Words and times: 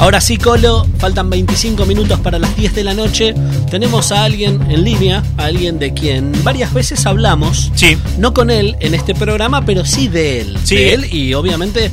Ahora 0.00 0.20
sí, 0.20 0.36
Colo, 0.36 0.86
faltan 0.98 1.30
25 1.30 1.86
minutos 1.86 2.20
para 2.20 2.38
las 2.38 2.54
10 2.56 2.74
de 2.74 2.84
la 2.84 2.94
noche. 2.94 3.34
Tenemos 3.70 4.12
a 4.12 4.24
alguien 4.24 4.60
en 4.70 4.84
línea, 4.84 5.22
a 5.38 5.44
alguien 5.44 5.78
de 5.78 5.94
quien 5.94 6.32
varias 6.42 6.74
veces 6.74 7.06
hablamos. 7.06 7.70
Sí. 7.74 7.96
No 8.18 8.34
con 8.34 8.50
él 8.50 8.76
en 8.80 8.94
este 8.94 9.14
programa, 9.14 9.64
pero 9.64 9.84
sí 9.84 10.08
de 10.08 10.40
él. 10.40 10.58
Sí. 10.64 10.76
De 10.76 10.94
él 10.94 11.14
y 11.14 11.32
obviamente, 11.34 11.90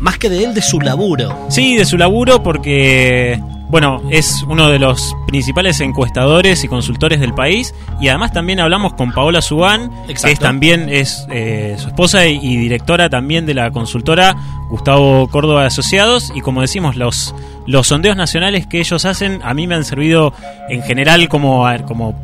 más 0.00 0.18
que 0.18 0.30
de 0.30 0.44
él, 0.44 0.54
de 0.54 0.62
su 0.62 0.80
laburo. 0.80 1.46
Sí, 1.50 1.76
de 1.76 1.84
su 1.84 1.98
laburo 1.98 2.42
porque, 2.42 3.38
bueno, 3.68 4.02
es 4.10 4.42
uno 4.42 4.68
de 4.68 4.78
los 4.78 5.14
principales 5.26 5.80
encuestadores 5.80 6.62
y 6.64 6.68
consultores 6.68 7.20
del 7.20 7.34
país 7.34 7.74
y 8.00 8.08
además 8.08 8.32
también 8.32 8.60
hablamos 8.60 8.94
con 8.94 9.12
Paola 9.12 9.42
Subán, 9.42 9.90
que 10.06 10.12
es 10.12 10.38
también 10.38 10.88
es 10.88 11.26
eh, 11.30 11.74
su 11.78 11.88
esposa 11.88 12.26
y, 12.26 12.38
y 12.40 12.56
directora 12.56 13.10
también 13.10 13.44
de 13.44 13.54
la 13.54 13.70
consultora 13.70 14.36
Gustavo 14.68 15.28
Córdoba 15.28 15.62
de 15.62 15.66
Asociados 15.68 16.32
y 16.34 16.40
como 16.40 16.60
decimos, 16.60 16.96
los, 16.96 17.34
los 17.66 17.88
sondeos 17.88 18.16
nacionales 18.16 18.66
que 18.66 18.78
ellos 18.78 19.04
hacen 19.04 19.40
a 19.42 19.54
mí 19.54 19.66
me 19.66 19.74
han 19.74 19.84
servido 19.84 20.32
en 20.68 20.82
general 20.82 21.28
como, 21.28 21.66
a 21.66 21.72
ver, 21.72 21.84
como 21.84 22.14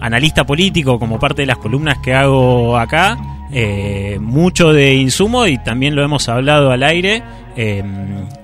analista 0.00 0.44
político, 0.44 0.98
como 0.98 1.18
parte 1.18 1.42
de 1.42 1.46
las 1.46 1.58
columnas 1.58 1.98
que 1.98 2.14
hago 2.14 2.76
acá, 2.78 3.18
eh, 3.52 4.18
mucho 4.20 4.72
de 4.72 4.94
insumo 4.94 5.46
y 5.46 5.58
también 5.58 5.94
lo 5.94 6.04
hemos 6.04 6.28
hablado 6.28 6.70
al 6.70 6.82
aire. 6.82 7.22
Eh, 7.62 7.82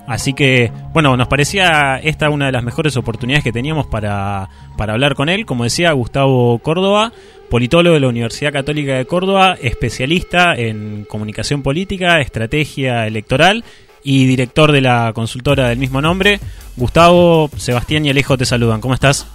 así 0.07 0.35
que, 0.35 0.71
bueno, 0.93 1.17
nos 1.17 1.27
parecía 1.27 1.97
esta 1.97 2.29
una 2.29 2.47
de 2.47 2.53
las 2.53 2.63
mejores 2.63 2.99
oportunidades 2.99 3.43
que 3.43 3.51
teníamos 3.51 3.87
para, 3.87 4.51
para 4.77 4.93
hablar 4.93 5.15
con 5.15 5.31
él. 5.31 5.47
Como 5.47 5.65
decía, 5.65 5.91
Gustavo 5.93 6.59
Córdoba, 6.59 7.13
politólogo 7.49 7.95
de 7.95 8.01
la 8.01 8.09
Universidad 8.09 8.53
Católica 8.53 8.93
de 8.93 9.07
Córdoba, 9.07 9.57
especialista 9.59 10.55
en 10.55 11.07
comunicación 11.09 11.63
política, 11.63 12.21
estrategia 12.21 13.07
electoral 13.07 13.65
y 14.05 14.27
director 14.27 14.71
de 14.71 14.83
la 14.83 15.13
consultora 15.15 15.71
del 15.71 15.79
mismo 15.79 16.03
nombre. 16.03 16.39
Gustavo, 16.77 17.49
Sebastián 17.57 18.05
y 18.05 18.11
Alejo 18.11 18.37
te 18.37 18.45
saludan. 18.45 18.83
¿Cómo 18.83 18.93
estás? 18.93 19.27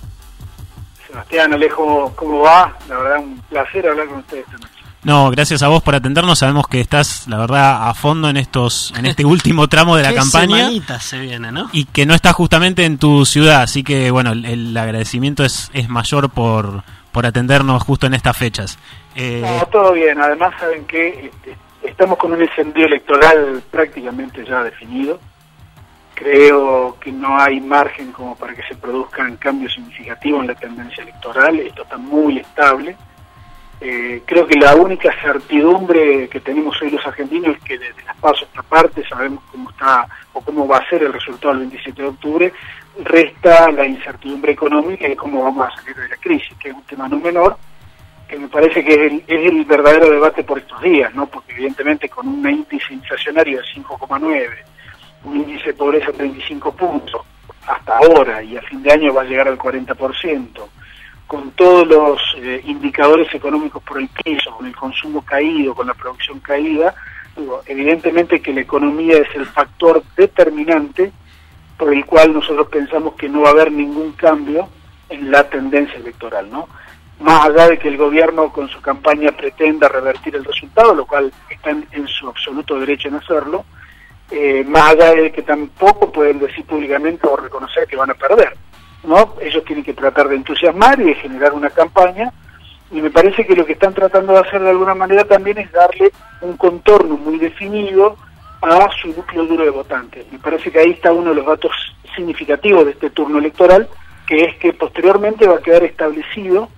Sebastián, 1.07 1.53
Alejo, 1.53 2.13
¿cómo 2.15 2.41
va? 2.41 2.77
La 2.87 2.99
verdad, 2.99 3.17
un 3.17 3.39
placer 3.49 3.87
hablar 3.87 4.07
con 4.09 4.19
ustedes 4.19 4.45
noche. 4.51 4.70
No, 5.03 5.31
gracias 5.31 5.63
a 5.63 5.67
vos 5.67 5.81
por 5.81 5.95
atendernos. 5.95 6.39
Sabemos 6.39 6.67
que 6.67 6.79
estás, 6.79 7.27
la 7.27 7.37
verdad, 7.39 7.89
a 7.89 7.93
fondo 7.95 8.29
en 8.29 8.37
estos, 8.37 8.93
en 8.95 9.05
este 9.07 9.25
último 9.25 9.67
tramo 9.67 9.95
de 9.95 10.03
la 10.03 10.09
Qué 10.09 10.15
campaña 10.15 10.69
se 10.99 11.19
viene, 11.19 11.51
¿no? 11.51 11.69
y 11.71 11.85
que 11.85 12.05
no 12.05 12.13
estás 12.13 12.33
justamente 12.35 12.85
en 12.85 12.97
tu 12.97 13.25
ciudad. 13.25 13.63
Así 13.63 13.83
que, 13.83 14.11
bueno, 14.11 14.31
el, 14.31 14.45
el 14.45 14.77
agradecimiento 14.77 15.43
es, 15.43 15.71
es 15.73 15.89
mayor 15.89 16.29
por, 16.29 16.83
por 17.11 17.25
atendernos 17.25 17.81
justo 17.83 18.05
en 18.05 18.13
estas 18.13 18.37
fechas. 18.37 18.77
Eh, 19.15 19.41
No, 19.41 19.65
todo 19.67 19.93
bien. 19.93 20.21
Además, 20.21 20.53
saben 20.59 20.85
que 20.85 21.31
este, 21.33 21.57
estamos 21.81 22.17
con 22.19 22.33
un 22.33 22.41
escenario 22.43 22.85
electoral 22.85 23.63
prácticamente 23.71 24.45
ya 24.45 24.63
definido. 24.63 25.19
Creo 26.13 26.97
que 26.99 27.11
no 27.11 27.39
hay 27.39 27.59
margen 27.59 28.11
como 28.11 28.35
para 28.35 28.53
que 28.53 28.61
se 28.67 28.75
produzcan 28.75 29.37
cambios 29.37 29.73
significativos 29.73 30.41
en 30.41 30.47
la 30.47 30.55
tendencia 30.55 31.01
electoral. 31.01 31.59
Esto 31.59 31.81
está 31.81 31.97
muy 31.97 32.37
estable. 32.37 32.95
Eh, 33.83 34.21
creo 34.27 34.45
que 34.45 34.59
la 34.59 34.75
única 34.75 35.11
certidumbre 35.23 36.29
que 36.29 36.39
tenemos 36.39 36.79
hoy 36.79 36.91
los 36.91 37.03
argentinos 37.03 37.57
es 37.57 37.63
que 37.63 37.79
desde 37.79 38.03
las 38.03 38.15
pasos 38.17 38.43
esta 38.43 38.61
parte 38.61 39.03
sabemos 39.09 39.43
cómo 39.51 39.71
está 39.71 40.07
o 40.33 40.41
cómo 40.41 40.67
va 40.67 40.77
a 40.77 40.87
ser 40.87 41.01
el 41.01 41.11
resultado 41.11 41.55
del 41.55 41.67
27 41.67 41.99
de 41.99 42.07
octubre. 42.07 42.53
Resta 43.03 43.71
la 43.71 43.87
incertidumbre 43.87 44.51
económica 44.51 45.07
y 45.07 45.15
cómo 45.15 45.43
vamos 45.43 45.67
a 45.67 45.75
salir 45.75 45.95
de 45.95 46.09
la 46.09 46.17
crisis, 46.17 46.55
que 46.59 46.69
es 46.69 46.75
un 46.75 46.83
tema 46.83 47.09
no 47.09 47.17
menor, 47.17 47.57
que 48.27 48.37
me 48.37 48.49
parece 48.49 48.83
que 48.83 48.91
es 48.91 49.11
el, 49.11 49.23
es 49.25 49.51
el 49.51 49.65
verdadero 49.65 50.11
debate 50.11 50.43
por 50.43 50.59
estos 50.59 50.79
días, 50.79 51.11
¿no? 51.15 51.25
Porque 51.25 51.53
evidentemente 51.53 52.07
con 52.07 52.27
un 52.27 52.47
índice 52.47 52.93
inflacionario 52.93 53.57
de 53.57 53.63
5,9, 53.63 54.47
un 55.23 55.37
índice 55.37 55.67
de 55.67 55.73
pobreza 55.73 56.11
de 56.11 56.19
35 56.19 56.71
puntos, 56.75 57.21
hasta 57.65 57.97
ahora 57.97 58.43
y 58.43 58.57
a 58.57 58.61
fin 58.61 58.83
de 58.83 58.91
año 58.91 59.11
va 59.11 59.21
a 59.21 59.25
llegar 59.25 59.47
al 59.47 59.57
40%, 59.57 60.67
con 61.31 61.51
todos 61.51 61.87
los 61.87 62.19
eh, 62.39 62.59
indicadores 62.65 63.33
económicos 63.33 63.81
por 63.83 64.01
el 64.01 64.09
piso, 64.09 64.51
con 64.51 64.65
el 64.65 64.75
consumo 64.75 65.23
caído, 65.23 65.73
con 65.73 65.87
la 65.87 65.93
producción 65.93 66.41
caída, 66.41 66.93
digo, 67.37 67.61
evidentemente 67.67 68.41
que 68.41 68.51
la 68.51 68.59
economía 68.59 69.15
es 69.15 69.33
el 69.35 69.45
factor 69.45 70.03
determinante 70.17 71.09
por 71.77 71.93
el 71.93 72.05
cual 72.05 72.33
nosotros 72.33 72.67
pensamos 72.67 73.13
que 73.13 73.29
no 73.29 73.43
va 73.43 73.47
a 73.47 73.51
haber 73.53 73.71
ningún 73.71 74.11
cambio 74.11 74.67
en 75.07 75.31
la 75.31 75.49
tendencia 75.49 75.95
electoral, 75.95 76.51
¿no? 76.51 76.67
Más 77.21 77.45
allá 77.45 77.69
de 77.69 77.79
que 77.79 77.87
el 77.87 77.95
gobierno 77.95 78.51
con 78.51 78.67
su 78.67 78.81
campaña 78.81 79.31
pretenda 79.31 79.87
revertir 79.87 80.35
el 80.35 80.43
resultado, 80.43 80.93
lo 80.93 81.05
cual 81.05 81.31
está 81.49 81.69
en, 81.69 81.87
en 81.93 82.09
su 82.09 82.27
absoluto 82.27 82.77
derecho 82.77 83.07
en 83.07 83.15
hacerlo, 83.15 83.63
eh, 84.31 84.65
más 84.67 84.91
allá 84.91 85.13
de 85.13 85.31
que 85.31 85.43
tampoco 85.43 86.11
pueden 86.11 86.39
decir 86.39 86.65
públicamente 86.65 87.25
o 87.25 87.37
reconocer 87.37 87.87
que 87.87 87.95
van 87.95 88.09
a 88.09 88.15
perder, 88.15 88.53
¿no? 89.03 89.35
Ellos 89.41 89.63
tienen 89.65 89.83
que 89.83 89.93
tratar 89.93 90.27
de 90.27 90.35
entusiasmar 90.35 90.99
y 90.99 91.05
de 91.05 91.15
generar 91.15 91.53
una 91.53 91.69
campaña 91.69 92.31
y 92.91 93.01
me 93.01 93.09
parece 93.09 93.45
que 93.45 93.55
lo 93.55 93.65
que 93.65 93.73
están 93.73 93.93
tratando 93.93 94.33
de 94.33 94.39
hacer 94.39 94.61
de 94.61 94.69
alguna 94.69 94.93
manera 94.93 95.23
también 95.23 95.57
es 95.57 95.71
darle 95.71 96.11
un 96.41 96.57
contorno 96.57 97.17
muy 97.17 97.37
definido 97.37 98.17
a 98.61 98.89
su 99.01 99.07
núcleo 99.07 99.45
duro 99.45 99.63
de 99.63 99.69
votantes. 99.69 100.25
Me 100.31 100.39
parece 100.39 100.71
que 100.71 100.79
ahí 100.79 100.91
está 100.91 101.11
uno 101.11 101.29
de 101.29 101.37
los 101.37 101.45
datos 101.45 101.71
significativos 102.15 102.85
de 102.85 102.91
este 102.91 103.09
turno 103.09 103.39
electoral, 103.39 103.87
que 104.27 104.43
es 104.43 104.55
que 104.57 104.73
posteriormente 104.73 105.47
va 105.47 105.55
a 105.55 105.61
quedar 105.61 105.83
establecido 105.83 106.69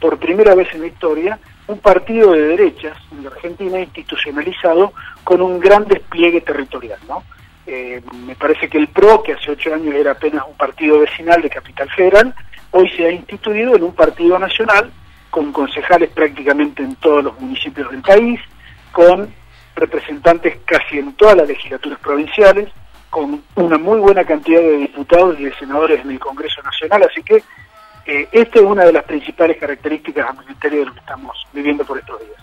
por 0.00 0.18
primera 0.18 0.54
vez 0.54 0.72
en 0.74 0.82
la 0.82 0.86
historia 0.86 1.38
un 1.66 1.78
partido 1.78 2.32
de 2.32 2.48
derechas 2.48 2.96
en 3.10 3.24
la 3.24 3.30
Argentina 3.30 3.80
institucionalizado 3.80 4.92
con 5.24 5.40
un 5.40 5.58
gran 5.58 5.86
despliegue 5.86 6.42
territorial, 6.42 6.98
¿no? 7.08 7.22
Eh, 7.66 8.02
me 8.26 8.34
parece 8.34 8.68
que 8.68 8.78
el 8.78 8.88
PRO, 8.88 9.22
que 9.22 9.32
hace 9.32 9.50
ocho 9.50 9.72
años 9.72 9.94
era 9.94 10.12
apenas 10.12 10.44
un 10.46 10.56
partido 10.56 10.98
vecinal 11.00 11.40
de 11.40 11.48
Capital 11.48 11.88
Federal, 11.90 12.34
hoy 12.72 12.88
se 12.90 13.06
ha 13.06 13.10
instituido 13.10 13.74
en 13.74 13.84
un 13.84 13.94
partido 13.94 14.38
nacional 14.38 14.92
con 15.30 15.52
concejales 15.52 16.10
prácticamente 16.10 16.82
en 16.82 16.94
todos 16.96 17.24
los 17.24 17.40
municipios 17.40 17.90
del 17.90 18.02
país, 18.02 18.40
con 18.92 19.32
representantes 19.74 20.58
casi 20.64 20.98
en 20.98 21.12
todas 21.14 21.36
las 21.36 21.48
legislaturas 21.48 21.98
provinciales, 21.98 22.68
con 23.10 23.42
una 23.56 23.78
muy 23.78 23.98
buena 23.98 24.24
cantidad 24.24 24.60
de 24.60 24.76
diputados 24.78 25.38
y 25.40 25.44
de 25.44 25.54
senadores 25.54 26.00
en 26.00 26.10
el 26.10 26.18
Congreso 26.20 26.62
Nacional, 26.62 27.04
así 27.10 27.22
que 27.22 27.42
eh, 28.06 28.28
esta 28.32 28.58
es 28.58 28.64
una 28.64 28.84
de 28.84 28.92
las 28.92 29.04
principales 29.04 29.56
características 29.56 30.28
al 30.28 30.38
ministerio 30.38 30.80
de 30.80 30.86
lo 30.86 30.92
que 30.92 31.00
estamos 31.00 31.46
viviendo 31.52 31.84
por 31.84 31.98
estos 31.98 32.20
días. 32.20 32.36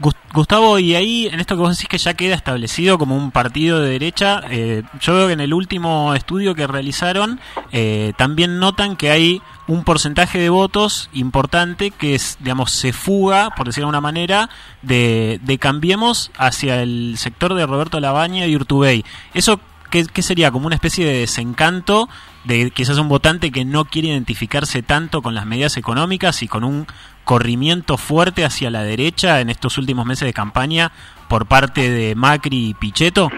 Gus- 0.00 0.14
Gustavo, 0.32 0.78
y 0.78 0.94
ahí 0.94 1.26
en 1.26 1.40
esto 1.40 1.56
que 1.56 1.62
vos 1.62 1.76
decís 1.76 1.88
que 1.88 1.98
ya 1.98 2.14
queda 2.14 2.34
establecido 2.36 2.98
como 2.98 3.16
un 3.16 3.30
partido 3.32 3.80
de 3.80 3.90
derecha, 3.90 4.42
eh, 4.50 4.82
yo 5.00 5.14
veo 5.14 5.26
que 5.26 5.32
en 5.32 5.40
el 5.40 5.52
último 5.54 6.14
estudio 6.14 6.54
que 6.54 6.66
realizaron 6.66 7.40
eh, 7.72 8.12
también 8.16 8.58
notan 8.60 8.96
que 8.96 9.10
hay 9.10 9.42
un 9.66 9.84
porcentaje 9.84 10.38
de 10.38 10.50
votos 10.50 11.10
importante 11.12 11.90
que 11.90 12.14
es, 12.14 12.36
digamos, 12.40 12.70
se 12.70 12.92
fuga, 12.92 13.50
por 13.50 13.66
decirlo 13.66 13.86
de 13.86 13.96
alguna 13.96 14.00
manera, 14.00 14.50
de, 14.82 15.40
de 15.42 15.58
Cambiemos 15.58 16.30
hacia 16.38 16.82
el 16.82 17.14
sector 17.18 17.54
de 17.54 17.66
Roberto 17.66 17.98
Labaña 18.00 18.46
y 18.46 18.54
Urtubey. 18.56 19.04
¿Eso 19.34 19.60
qué, 19.90 20.06
qué 20.06 20.22
sería? 20.22 20.50
¿Como 20.50 20.66
una 20.66 20.74
especie 20.76 21.04
de 21.04 21.18
desencanto 21.20 22.08
de 22.44 22.70
quizás 22.70 22.96
un 22.98 23.08
votante 23.08 23.50
que 23.50 23.64
no 23.66 23.84
quiere 23.84 24.08
identificarse 24.08 24.82
tanto 24.82 25.20
con 25.20 25.34
las 25.34 25.44
medidas 25.44 25.76
económicas 25.76 26.42
y 26.42 26.48
con 26.48 26.64
un 26.64 26.86
corrimiento 27.28 27.98
fuerte 27.98 28.42
hacia 28.42 28.70
la 28.70 28.82
derecha 28.84 29.42
en 29.42 29.50
estos 29.50 29.76
últimos 29.76 30.06
meses 30.06 30.24
de 30.24 30.32
campaña 30.32 30.90
por 31.28 31.44
parte 31.44 31.90
de 31.90 32.14
Macri 32.14 32.70
y 32.70 32.74
Pichetto? 32.74 33.28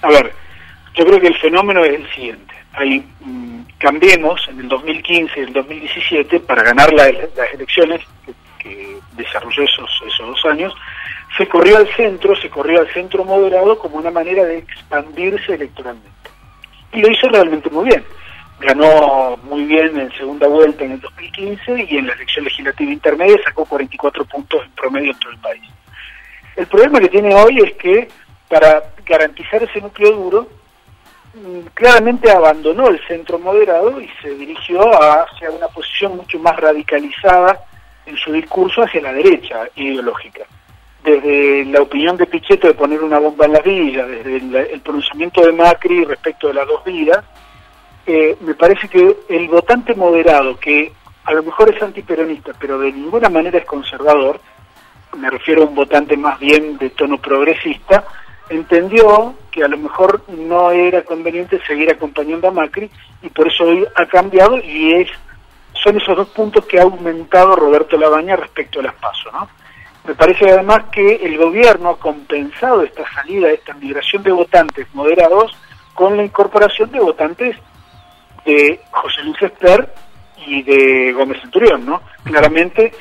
A 0.00 0.08
ver, 0.10 0.32
yo 0.94 1.04
creo 1.04 1.20
que 1.20 1.26
el 1.26 1.36
fenómeno 1.38 1.84
es 1.84 1.94
el 1.98 2.08
siguiente. 2.14 2.54
Hay, 2.72 3.04
mm, 3.18 3.62
cambiemos 3.78 4.40
en 4.48 4.60
el 4.60 4.68
2015 4.68 5.40
y 5.40 5.42
el 5.42 5.52
2017 5.52 6.38
para 6.38 6.62
ganar 6.62 6.92
la- 6.92 7.10
las 7.10 7.52
elecciones 7.52 8.00
que, 8.24 8.32
que 8.62 8.96
desarrolló 9.16 9.64
esos, 9.64 9.90
esos 10.06 10.26
dos 10.28 10.44
años, 10.44 10.72
se 11.36 11.48
corrió 11.48 11.78
al 11.78 11.88
centro, 11.96 12.36
se 12.36 12.48
corrió 12.48 12.78
al 12.78 12.92
centro 12.92 13.24
moderado 13.24 13.76
como 13.76 13.96
una 13.96 14.12
manera 14.12 14.44
de 14.44 14.58
expandirse 14.58 15.54
electoralmente. 15.54 16.30
Y 16.92 17.00
lo 17.00 17.10
hizo 17.10 17.28
realmente 17.28 17.68
muy 17.70 17.86
bien. 17.86 18.04
Ganó 18.60 19.38
muy 19.44 19.64
bien 19.64 19.98
en 19.98 20.12
segunda 20.12 20.46
vuelta 20.46 20.84
en 20.84 20.92
el 20.92 21.00
2015 21.00 21.86
y 21.88 21.96
en 21.96 22.06
la 22.06 22.12
elección 22.12 22.44
legislativa 22.44 22.92
intermedia 22.92 23.38
sacó 23.42 23.64
44 23.64 24.24
puntos 24.26 24.62
en 24.64 24.70
promedio 24.72 25.12
en 25.12 25.18
todo 25.18 25.32
el 25.32 25.38
país. 25.38 25.62
El 26.56 26.66
problema 26.66 27.00
que 27.00 27.08
tiene 27.08 27.34
hoy 27.34 27.58
es 27.58 27.72
que 27.76 28.08
para 28.50 28.82
garantizar 29.06 29.62
ese 29.62 29.80
núcleo 29.80 30.12
duro, 30.12 30.48
mm, 31.32 31.68
claramente 31.72 32.30
abandonó 32.30 32.88
el 32.88 33.00
centro 33.06 33.38
moderado 33.38 33.98
y 33.98 34.10
se 34.20 34.34
dirigió 34.34 34.82
hacia 35.02 35.50
una 35.50 35.68
posición 35.68 36.18
mucho 36.18 36.38
más 36.38 36.54
radicalizada 36.56 37.64
en 38.04 38.16
su 38.18 38.30
discurso 38.30 38.82
hacia 38.82 39.00
la 39.00 39.14
derecha 39.14 39.68
ideológica. 39.76 40.44
Desde 41.02 41.64
la 41.64 41.80
opinión 41.80 42.18
de 42.18 42.26
Pichetto 42.26 42.66
de 42.66 42.74
poner 42.74 43.02
una 43.02 43.18
bomba 43.18 43.46
en 43.46 43.52
las 43.54 43.64
villas, 43.64 44.06
desde 44.06 44.74
el 44.74 44.80
pronunciamiento 44.82 45.40
de 45.40 45.52
Macri 45.52 46.04
respecto 46.04 46.48
de 46.48 46.54
las 46.54 46.66
dos 46.66 46.84
vidas, 46.84 47.24
me 48.40 48.54
parece 48.54 48.88
que 48.88 49.18
el 49.28 49.48
votante 49.48 49.94
moderado, 49.94 50.58
que 50.58 50.92
a 51.24 51.32
lo 51.32 51.42
mejor 51.42 51.74
es 51.74 51.82
antiperonista, 51.82 52.52
pero 52.58 52.78
de 52.78 52.92
ninguna 52.92 53.28
manera 53.28 53.58
es 53.58 53.64
conservador, 53.64 54.40
me 55.16 55.30
refiero 55.30 55.62
a 55.62 55.66
un 55.66 55.74
votante 55.74 56.16
más 56.16 56.38
bien 56.38 56.78
de 56.78 56.90
tono 56.90 57.18
progresista, 57.18 58.04
entendió 58.48 59.34
que 59.50 59.62
a 59.62 59.68
lo 59.68 59.78
mejor 59.78 60.24
no 60.28 60.70
era 60.70 61.02
conveniente 61.02 61.60
seguir 61.66 61.90
acompañando 61.90 62.48
a 62.48 62.52
Macri 62.52 62.90
y 63.22 63.28
por 63.28 63.48
eso 63.48 63.64
hoy 63.64 63.86
ha 63.94 64.06
cambiado 64.06 64.58
y 64.58 64.94
es 64.94 65.08
son 65.82 65.96
esos 65.96 66.16
dos 66.16 66.28
puntos 66.28 66.66
que 66.66 66.78
ha 66.78 66.82
aumentado 66.82 67.56
Roberto 67.56 67.96
Labaña 67.96 68.36
respecto 68.36 68.80
a 68.80 68.82
las 68.82 68.94
pasos, 68.94 69.32
¿no? 69.32 69.48
Me 70.04 70.14
parece 70.14 70.50
además 70.50 70.84
que 70.90 71.16
el 71.16 71.38
gobierno 71.38 71.90
ha 71.90 71.98
compensado 71.98 72.82
esta 72.82 73.04
salida, 73.12 73.50
esta 73.50 73.74
migración 73.74 74.22
de 74.22 74.32
votantes 74.32 74.86
moderados 74.94 75.56
con 75.94 76.16
la 76.16 76.24
incorporación 76.24 76.90
de 76.90 77.00
votantes 77.00 77.56
de 78.44 78.80
José 78.90 79.22
Luis 79.22 79.40
Esper 79.42 79.92
y 80.46 80.62
de 80.62 81.12
Gómez 81.12 81.40
Centurión, 81.40 81.84
¿no? 81.84 82.02
Claramente 82.24 82.92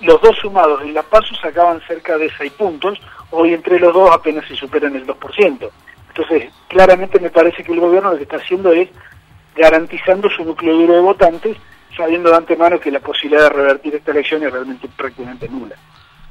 los 0.00 0.20
dos 0.20 0.36
sumados 0.38 0.82
en 0.82 0.94
la 0.94 1.02
paso 1.02 1.34
sacaban 1.36 1.80
cerca 1.86 2.18
de 2.18 2.30
seis 2.36 2.52
puntos, 2.52 3.00
hoy 3.30 3.54
entre 3.54 3.78
los 3.78 3.94
dos 3.94 4.10
apenas 4.10 4.46
se 4.46 4.56
superan 4.56 4.94
el 4.94 5.06
2%. 5.06 5.70
Entonces, 6.08 6.52
claramente 6.68 7.20
me 7.20 7.30
parece 7.30 7.62
que 7.62 7.72
el 7.72 7.80
gobierno 7.80 8.10
lo 8.10 8.16
que 8.16 8.24
está 8.24 8.36
haciendo 8.36 8.72
es 8.72 8.88
garantizando 9.54 10.28
su 10.28 10.44
núcleo 10.44 10.74
duro 10.74 10.94
de 10.94 11.00
votantes, 11.00 11.56
sabiendo 11.96 12.30
de 12.30 12.36
antemano 12.36 12.78
que 12.78 12.90
la 12.90 13.00
posibilidad 13.00 13.44
de 13.44 13.56
revertir 13.56 13.94
esta 13.94 14.10
elección 14.10 14.42
es 14.42 14.52
realmente 14.52 14.88
prácticamente 14.96 15.48
nula 15.48 15.76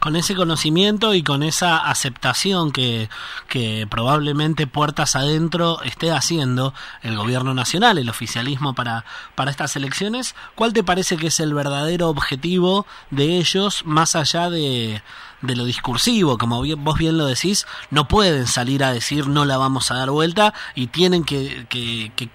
con 0.06 0.16
ese 0.16 0.36
conocimiento 0.36 1.16
y 1.16 1.24
con 1.24 1.42
esa 1.42 1.78
aceptación 1.78 2.72
que, 2.72 3.10
que 3.48 3.88
probablemente 3.90 4.68
puertas 4.68 5.16
adentro 5.16 5.82
esté 5.82 6.12
haciendo 6.12 6.76
el 7.02 7.18
gobierno 7.18 7.56
nacional, 7.56 7.98
el 7.98 8.08
oficialismo 8.08 8.76
para, 8.76 9.04
para 9.34 9.50
estas 9.50 9.76
elecciones, 9.76 10.36
¿cuál 10.54 10.74
te 10.74 10.84
parece 10.84 11.18
que 11.18 11.26
es 11.26 11.40
el 11.40 11.56
verdadero 11.56 12.08
objetivo 12.10 12.86
de 13.10 13.40
ellos 13.40 13.82
más 13.84 14.16
allá 14.16 14.52
de, 14.52 15.02
de 15.42 15.56
lo 15.56 15.66
discursivo, 15.66 16.38
como 16.38 16.64
vos 16.78 16.98
bien 17.00 17.18
lo 17.18 17.26
decís, 17.26 17.66
no 17.90 18.08
pueden 18.08 18.46
salir 18.46 18.84
a 18.84 18.94
decir 18.94 19.28
no 19.28 19.44
la 19.44 19.58
vamos 19.58 19.90
a 19.90 19.96
dar 19.96 20.12
vuelta 20.12 20.54
y 20.76 20.86
tienen 20.86 21.24
que, 21.24 21.66
que, 21.68 22.12
que 22.16 22.30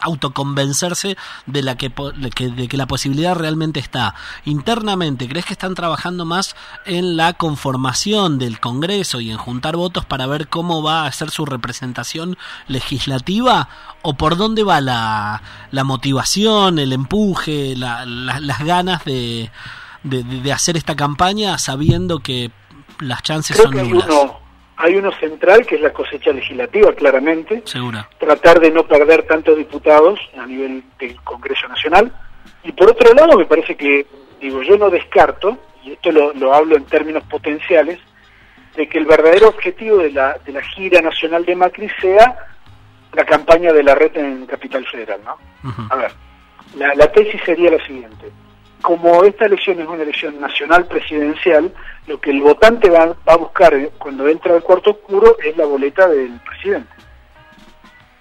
autoconvencerse 0.00 1.16
de 1.46 1.62
la 1.62 1.76
que, 1.76 1.88
de 1.90 2.68
que 2.68 2.76
la 2.76 2.86
posibilidad 2.86 3.34
realmente 3.34 3.80
está. 3.80 4.14
Internamente, 4.44 5.28
¿crees 5.28 5.46
que 5.46 5.52
están 5.52 5.74
trabajando 5.74 6.24
más 6.24 6.56
en 6.84 7.16
la 7.16 7.34
conformación 7.34 8.38
del 8.38 8.60
Congreso 8.60 9.20
y 9.20 9.30
en 9.30 9.38
juntar 9.38 9.76
votos 9.76 10.04
para 10.04 10.26
ver 10.26 10.48
cómo 10.48 10.82
va 10.82 11.06
a 11.06 11.12
ser 11.12 11.30
su 11.30 11.44
representación 11.46 12.36
legislativa? 12.68 13.68
¿O 14.02 14.14
por 14.14 14.36
dónde 14.36 14.62
va 14.62 14.80
la, 14.80 15.42
la 15.70 15.84
motivación, 15.84 16.78
el 16.78 16.92
empuje, 16.92 17.74
las 17.76 18.64
ganas 18.64 19.04
de, 19.04 19.50
de, 20.04 20.52
hacer 20.52 20.76
esta 20.76 20.94
campaña 20.94 21.58
sabiendo 21.58 22.20
que 22.20 22.50
las 23.00 23.22
chances 23.22 23.56
son 23.56 23.72
nulas? 23.72 24.06
Hay 24.86 24.94
uno 24.94 25.10
central 25.18 25.66
que 25.66 25.74
es 25.74 25.80
la 25.80 25.92
cosecha 25.92 26.30
legislativa, 26.30 26.92
claramente. 26.92 27.62
Seguro. 27.64 28.06
Tratar 28.20 28.60
de 28.60 28.70
no 28.70 28.86
perder 28.86 29.24
tantos 29.24 29.58
diputados 29.58 30.20
a 30.38 30.46
nivel 30.46 30.84
del 31.00 31.20
Congreso 31.22 31.66
Nacional. 31.66 32.12
Y 32.62 32.70
por 32.70 32.90
otro 32.90 33.12
lado, 33.12 33.36
me 33.36 33.46
parece 33.46 33.76
que, 33.76 34.06
digo, 34.40 34.62
yo 34.62 34.78
no 34.78 34.88
descarto, 34.88 35.58
y 35.82 35.90
esto 35.90 36.12
lo, 36.12 36.32
lo 36.34 36.54
hablo 36.54 36.76
en 36.76 36.84
términos 36.84 37.24
potenciales, 37.24 37.98
de 38.76 38.88
que 38.88 38.98
el 38.98 39.06
verdadero 39.06 39.48
objetivo 39.48 39.98
de 39.98 40.12
la, 40.12 40.38
de 40.44 40.52
la 40.52 40.62
gira 40.62 41.00
nacional 41.00 41.44
de 41.44 41.56
Macri 41.56 41.90
sea 42.00 42.36
la 43.12 43.24
campaña 43.24 43.72
de 43.72 43.82
la 43.82 43.96
red 43.96 44.16
en 44.16 44.46
Capital 44.46 44.86
Federal, 44.86 45.18
¿no? 45.24 45.36
A 45.90 45.96
ver, 45.96 46.12
la, 46.76 46.94
la 46.94 47.10
tesis 47.10 47.40
sería 47.44 47.72
la 47.72 47.84
siguiente 47.84 48.30
como 48.86 49.24
esta 49.24 49.46
elección 49.46 49.80
es 49.80 49.88
una 49.88 50.04
elección 50.04 50.40
nacional 50.40 50.86
presidencial, 50.86 51.72
lo 52.06 52.20
que 52.20 52.30
el 52.30 52.40
votante 52.40 52.88
va, 52.88 53.16
a 53.26 53.36
buscar 53.36 53.74
cuando 53.98 54.28
entra 54.28 54.54
al 54.54 54.62
cuarto 54.62 54.90
oscuro 54.90 55.36
es 55.44 55.56
la 55.56 55.66
boleta 55.66 56.06
del 56.06 56.38
presidente. 56.38 56.94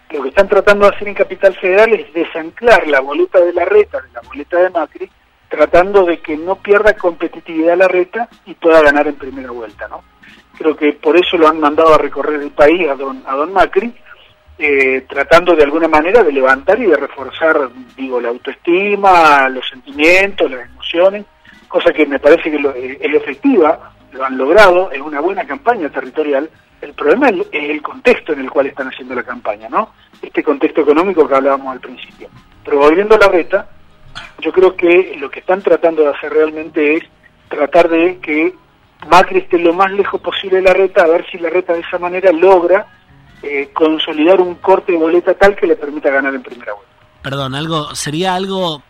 Lo 0.09 0.23
que 0.23 0.29
están 0.29 0.47
tratando 0.47 0.89
de 0.89 0.95
hacer 0.95 1.07
en 1.07 1.13
Capital 1.13 1.53
Federal 1.53 1.93
es 1.93 2.11
desanclar 2.11 2.87
la 2.87 2.99
boleta 2.99 3.41
de 3.41 3.53
la 3.53 3.63
reta, 3.63 4.01
de 4.01 4.11
la 4.11 4.21
boleta 4.21 4.57
de 4.57 4.69
Macri, 4.71 5.11
tratando 5.49 6.03
de 6.03 6.17
que 6.19 6.35
no 6.35 6.55
pierda 6.55 6.95
competitividad 6.95 7.77
la 7.77 7.87
reta 7.87 8.27
y 8.47 8.55
pueda 8.55 8.81
ganar 8.81 9.07
en 9.07 9.17
primera 9.17 9.51
vuelta, 9.51 9.87
¿no? 9.87 10.03
Creo 10.57 10.75
que 10.75 10.93
por 10.93 11.15
eso 11.15 11.37
lo 11.37 11.47
han 11.47 11.59
mandado 11.59 11.93
a 11.93 11.99
recorrer 11.99 12.41
el 12.41 12.49
país 12.49 12.89
a 12.89 12.95
don, 12.95 13.21
a 13.27 13.35
don 13.35 13.53
Macri, 13.53 13.93
eh, 14.57 15.05
tratando 15.09 15.55
de 15.55 15.63
alguna 15.63 15.87
manera 15.87 16.23
de 16.23 16.31
levantar 16.31 16.79
y 16.79 16.85
de 16.85 16.95
reforzar, 16.95 17.69
digo, 17.95 18.21
la 18.21 18.29
autoestima, 18.29 19.49
los 19.49 19.67
sentimientos, 19.67 20.49
las 20.49 20.69
emociones, 20.69 21.25
cosa 21.67 21.91
que 21.91 22.05
me 22.05 22.19
parece 22.19 22.49
que 22.49 22.57
eh, 22.57 22.97
es 23.01 23.13
efectiva, 23.13 23.91
lo 24.13 24.23
han 24.23 24.37
logrado, 24.37 24.91
es 24.91 25.01
una 25.01 25.19
buena 25.19 25.45
campaña 25.45 25.89
territorial. 25.89 26.49
El 26.81 26.93
problema 26.93 27.29
es 27.29 27.69
el 27.69 27.81
contexto 27.81 28.33
en 28.33 28.39
el 28.39 28.49
cual 28.49 28.67
están 28.67 28.87
haciendo 28.87 29.13
la 29.15 29.23
campaña, 29.23 29.67
¿no? 29.67 29.89
Este 30.21 30.43
contexto 30.43 30.81
económico 30.81 31.27
que 31.27 31.35
hablábamos 31.35 31.73
al 31.73 31.79
principio. 31.79 32.29
Pero 32.63 32.79
volviendo 32.79 33.15
a 33.15 33.19
la 33.19 33.27
reta, 33.27 33.67
yo 34.39 34.51
creo 34.51 34.75
que 34.75 35.17
lo 35.19 35.29
que 35.29 35.39
están 35.39 35.61
tratando 35.61 36.03
de 36.03 36.09
hacer 36.09 36.31
realmente 36.31 36.95
es 36.95 37.03
tratar 37.49 37.89
de 37.89 38.19
que 38.19 38.53
Macri 39.09 39.39
esté 39.39 39.59
lo 39.59 39.73
más 39.73 39.91
lejos 39.91 40.21
posible 40.21 40.57
de 40.57 40.63
la 40.63 40.73
reta, 40.73 41.03
a 41.03 41.07
ver 41.07 41.25
si 41.29 41.37
la 41.37 41.49
reta 41.49 41.73
de 41.73 41.81
esa 41.81 41.99
manera 41.99 42.31
logra 42.31 42.87
eh, 43.47 43.69
consolidar 43.73 44.41
un 44.41 44.55
corte 44.55 44.91
de 44.91 44.97
boleta 44.97 45.35
tal 45.35 45.55
que 45.55 45.67
le 45.67 45.75
permita 45.75 46.09
ganar 46.09 46.33
en 46.33 46.41
primera 46.41 46.73
vuelta. 46.73 46.91
Perdón, 47.21 47.53
algo 47.53 47.93
sería 47.93 48.33
algo 48.33 48.81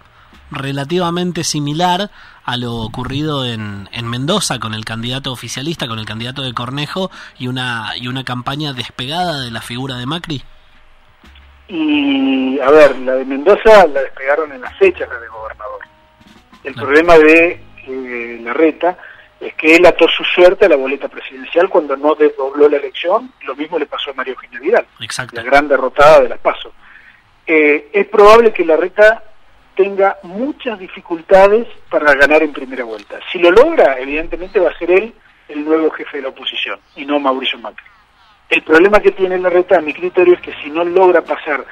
relativamente 0.49 1.43
similar 1.43 2.09
a 2.45 2.55
lo 2.57 2.75
ocurrido 2.75 3.45
en, 3.45 3.89
en 3.91 4.07
Mendoza 4.07 4.59
con 4.59 4.73
el 4.73 4.85
candidato 4.85 5.33
oficialista, 5.33 5.87
con 5.87 5.99
el 5.99 6.05
candidato 6.05 6.41
de 6.41 6.53
Cornejo 6.53 7.11
y 7.37 7.47
una 7.47 7.91
y 7.97 8.07
una 8.07 8.23
campaña 8.23 8.71
despegada 8.71 9.41
de 9.41 9.51
la 9.51 9.61
figura 9.61 9.97
de 9.97 10.05
Macri. 10.05 10.41
Y 11.67 12.57
a 12.59 12.69
ver, 12.71 12.97
la 12.99 13.15
de 13.15 13.25
Mendoza 13.25 13.87
la 13.87 14.01
despegaron 14.01 14.53
en 14.53 14.61
las 14.61 14.77
fechas 14.77 15.09
de 15.09 15.27
gobernador. 15.27 15.79
El 16.63 16.75
problema 16.75 17.17
de 17.17 17.61
eh, 17.87 18.39
la 18.41 18.53
reta 18.53 18.97
es 19.45 19.53
que 19.55 19.75
él 19.75 19.85
ató 19.85 20.07
su 20.07 20.23
suerte 20.23 20.65
a 20.65 20.69
la 20.69 20.75
boleta 20.75 21.07
presidencial 21.07 21.69
cuando 21.69 21.95
no 21.95 22.15
desdobló 22.15 22.67
la 22.67 22.77
elección, 22.77 23.31
lo 23.43 23.55
mismo 23.55 23.77
le 23.77 23.85
pasó 23.85 24.11
a 24.11 24.13
Mario 24.13 24.33
Eugenia 24.33 24.59
Vidal, 24.59 24.87
la 25.33 25.43
gran 25.43 25.67
derrotada 25.67 26.21
de 26.21 26.29
las 26.29 26.39
PASO. 26.39 26.71
Eh, 27.45 27.89
es 27.93 28.07
probable 28.07 28.51
que 28.51 28.65
la 28.65 28.75
reta 28.75 29.23
tenga 29.75 30.17
muchas 30.23 30.79
dificultades 30.79 31.67
para 31.89 32.13
ganar 32.15 32.41
en 32.41 32.53
primera 32.53 32.83
vuelta. 32.85 33.19
Si 33.31 33.37
lo 33.37 33.51
logra, 33.51 33.99
evidentemente 33.99 34.59
va 34.59 34.71
a 34.71 34.77
ser 34.79 34.89
él 34.89 35.13
el 35.47 35.63
nuevo 35.63 35.91
jefe 35.91 36.17
de 36.17 36.23
la 36.23 36.29
oposición 36.29 36.79
y 36.95 37.05
no 37.05 37.19
Mauricio 37.19 37.59
Macri. 37.59 37.85
El 38.49 38.63
problema 38.63 38.99
que 38.99 39.11
tiene 39.11 39.37
la 39.37 39.49
reta, 39.49 39.77
a 39.77 39.81
mi 39.81 39.93
criterio, 39.93 40.33
es 40.33 40.41
que 40.41 40.53
si 40.63 40.69
no 40.69 40.83
logra 40.83 41.21
pasar 41.21 41.65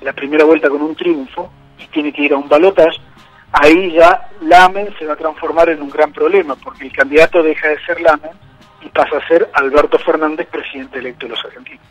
la 0.00 0.12
primera 0.12 0.44
vuelta 0.44 0.68
con 0.68 0.82
un 0.82 0.94
triunfo 0.94 1.50
y 1.78 1.86
tiene 1.86 2.12
que 2.12 2.22
ir 2.22 2.32
a 2.32 2.36
un 2.36 2.48
balotaje, 2.48 2.98
ahí 3.60 3.92
ya 3.92 4.28
Lamen 4.42 4.94
se 4.98 5.06
va 5.06 5.14
a 5.14 5.16
transformar 5.16 5.68
en 5.68 5.82
un 5.82 5.90
gran 5.90 6.12
problema, 6.12 6.54
porque 6.56 6.84
el 6.84 6.92
candidato 6.92 7.42
deja 7.42 7.68
de 7.68 7.84
ser 7.84 8.00
Lamen 8.00 8.32
y 8.82 8.88
pasa 8.88 9.16
a 9.16 9.28
ser 9.28 9.50
Alberto 9.54 9.98
Fernández, 9.98 10.48
presidente 10.48 10.98
electo 10.98 11.26
de 11.26 11.30
los 11.30 11.44
argentinos. 11.44 11.84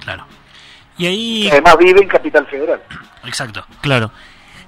Claro. 0.00 0.26
Y 0.98 1.06
ahí... 1.06 1.48
además 1.50 1.76
vive 1.78 2.02
en 2.02 2.08
Capital 2.08 2.46
Federal. 2.46 2.82
Exacto. 3.24 3.66
Claro. 3.80 4.10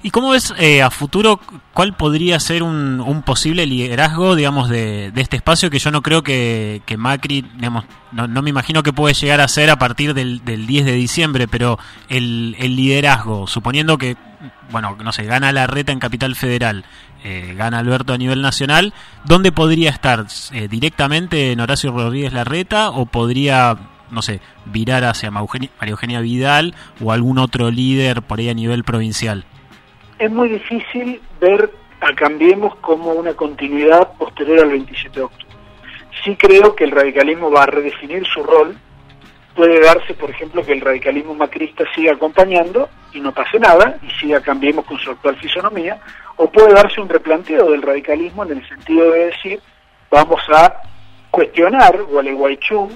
¿Y 0.03 0.11
cómo 0.11 0.31
ves 0.31 0.55
eh, 0.59 0.81
a 0.81 0.91
futuro 0.91 1.41
cuál 1.75 1.95
podría 1.95 2.39
ser 2.39 2.63
un, 2.63 3.01
un 3.01 3.23
posible 3.23 3.67
liderazgo, 3.67 4.37
digamos, 4.37 4.69
de, 4.69 5.11
de, 5.11 5.21
este 5.21 5.37
espacio 5.37 5.71
que 5.71 5.81
yo 5.81 5.91
no 5.91 6.03
creo 6.03 6.23
que, 6.23 6.83
que 6.87 6.97
Macri, 6.97 7.43
digamos, 7.57 7.85
no, 8.13 8.29
no, 8.29 8.41
me 8.41 8.51
imagino 8.51 8.85
que 8.85 8.93
puede 8.93 9.15
llegar 9.15 9.41
a 9.41 9.49
ser 9.49 9.71
a 9.71 9.79
partir 9.79 10.15
del, 10.15 10.45
del 10.45 10.69
10 10.69 10.87
de 10.87 10.93
diciembre, 10.93 11.49
pero 11.49 11.81
el, 12.09 12.55
el, 12.61 12.77
liderazgo, 12.77 13.49
suponiendo 13.49 13.99
que, 13.99 14.17
bueno, 14.71 14.97
no 15.03 15.13
sé, 15.13 15.25
gana 15.25 15.51
la 15.51 15.67
reta 15.67 15.91
en 15.91 15.99
Capital 15.99 16.37
Federal, 16.37 16.85
eh, 17.25 17.55
gana 17.57 17.81
Alberto 17.81 18.13
a 18.13 18.19
nivel 18.19 18.41
nacional, 18.41 18.95
¿dónde 19.25 19.51
podría 19.51 19.91
estar? 19.91 20.27
Eh, 20.53 20.69
¿Directamente 20.69 21.51
en 21.51 21.59
Horacio 21.59 21.91
Rodríguez 21.91 22.33
Larreta 22.33 22.91
o 22.91 23.07
podría 23.07 23.77
no 24.11 24.23
sé, 24.23 24.41
virar 24.65 25.05
hacia 25.05 25.31
María 25.31 25.71
Eugenia 25.83 26.21
Vidal 26.21 26.75
o 27.01 27.13
algún 27.13 27.39
otro 27.39 27.71
líder 27.71 28.23
por 28.23 28.39
ahí 28.39 28.49
a 28.49 28.55
nivel 28.55 28.85
provincial? 28.85 29.45
Es 30.19 30.31
muy 30.31 30.49
difícil 30.49 31.21
ver 31.41 31.71
a 32.01 32.15
Cambiemos 32.15 32.77
como 32.77 33.13
una 33.13 33.35
continuidad 33.35 34.13
posterior 34.17 34.61
al 34.61 34.71
27 34.71 35.19
de 35.19 35.25
octubre. 35.25 35.57
Sí 36.25 36.37
creo 36.37 36.75
que 36.75 36.85
el 36.85 36.91
radicalismo 36.91 37.51
va 37.51 37.65
a 37.65 37.67
redefinir 37.67 38.27
su 38.27 38.43
rol. 38.43 38.77
Puede 39.55 39.81
darse, 39.81 40.15
por 40.15 40.31
ejemplo, 40.31 40.65
que 40.65 40.73
el 40.73 40.81
radicalismo 40.81 41.35
macrista 41.35 41.85
siga 41.95 42.13
acompañando 42.13 42.89
y 43.13 43.21
no 43.21 43.33
pase 43.33 43.59
nada 43.59 43.99
y 44.03 44.11
siga 44.21 44.41
Cambiemos 44.41 44.85
con 44.85 44.99
su 44.99 45.11
actual 45.11 45.37
fisonomía. 45.37 46.01
O 46.37 46.51
puede 46.51 46.73
darse 46.73 47.01
un 47.01 47.09
replanteo 47.09 47.71
del 47.71 47.83
radicalismo 47.83 48.45
en 48.45 48.59
el 48.59 48.69
sentido 48.69 49.11
de 49.11 49.27
decir, 49.27 49.61
vamos 50.11 50.41
a 50.49 50.83
cuestionar 51.31 52.03
Gualeguaychú 52.03 52.89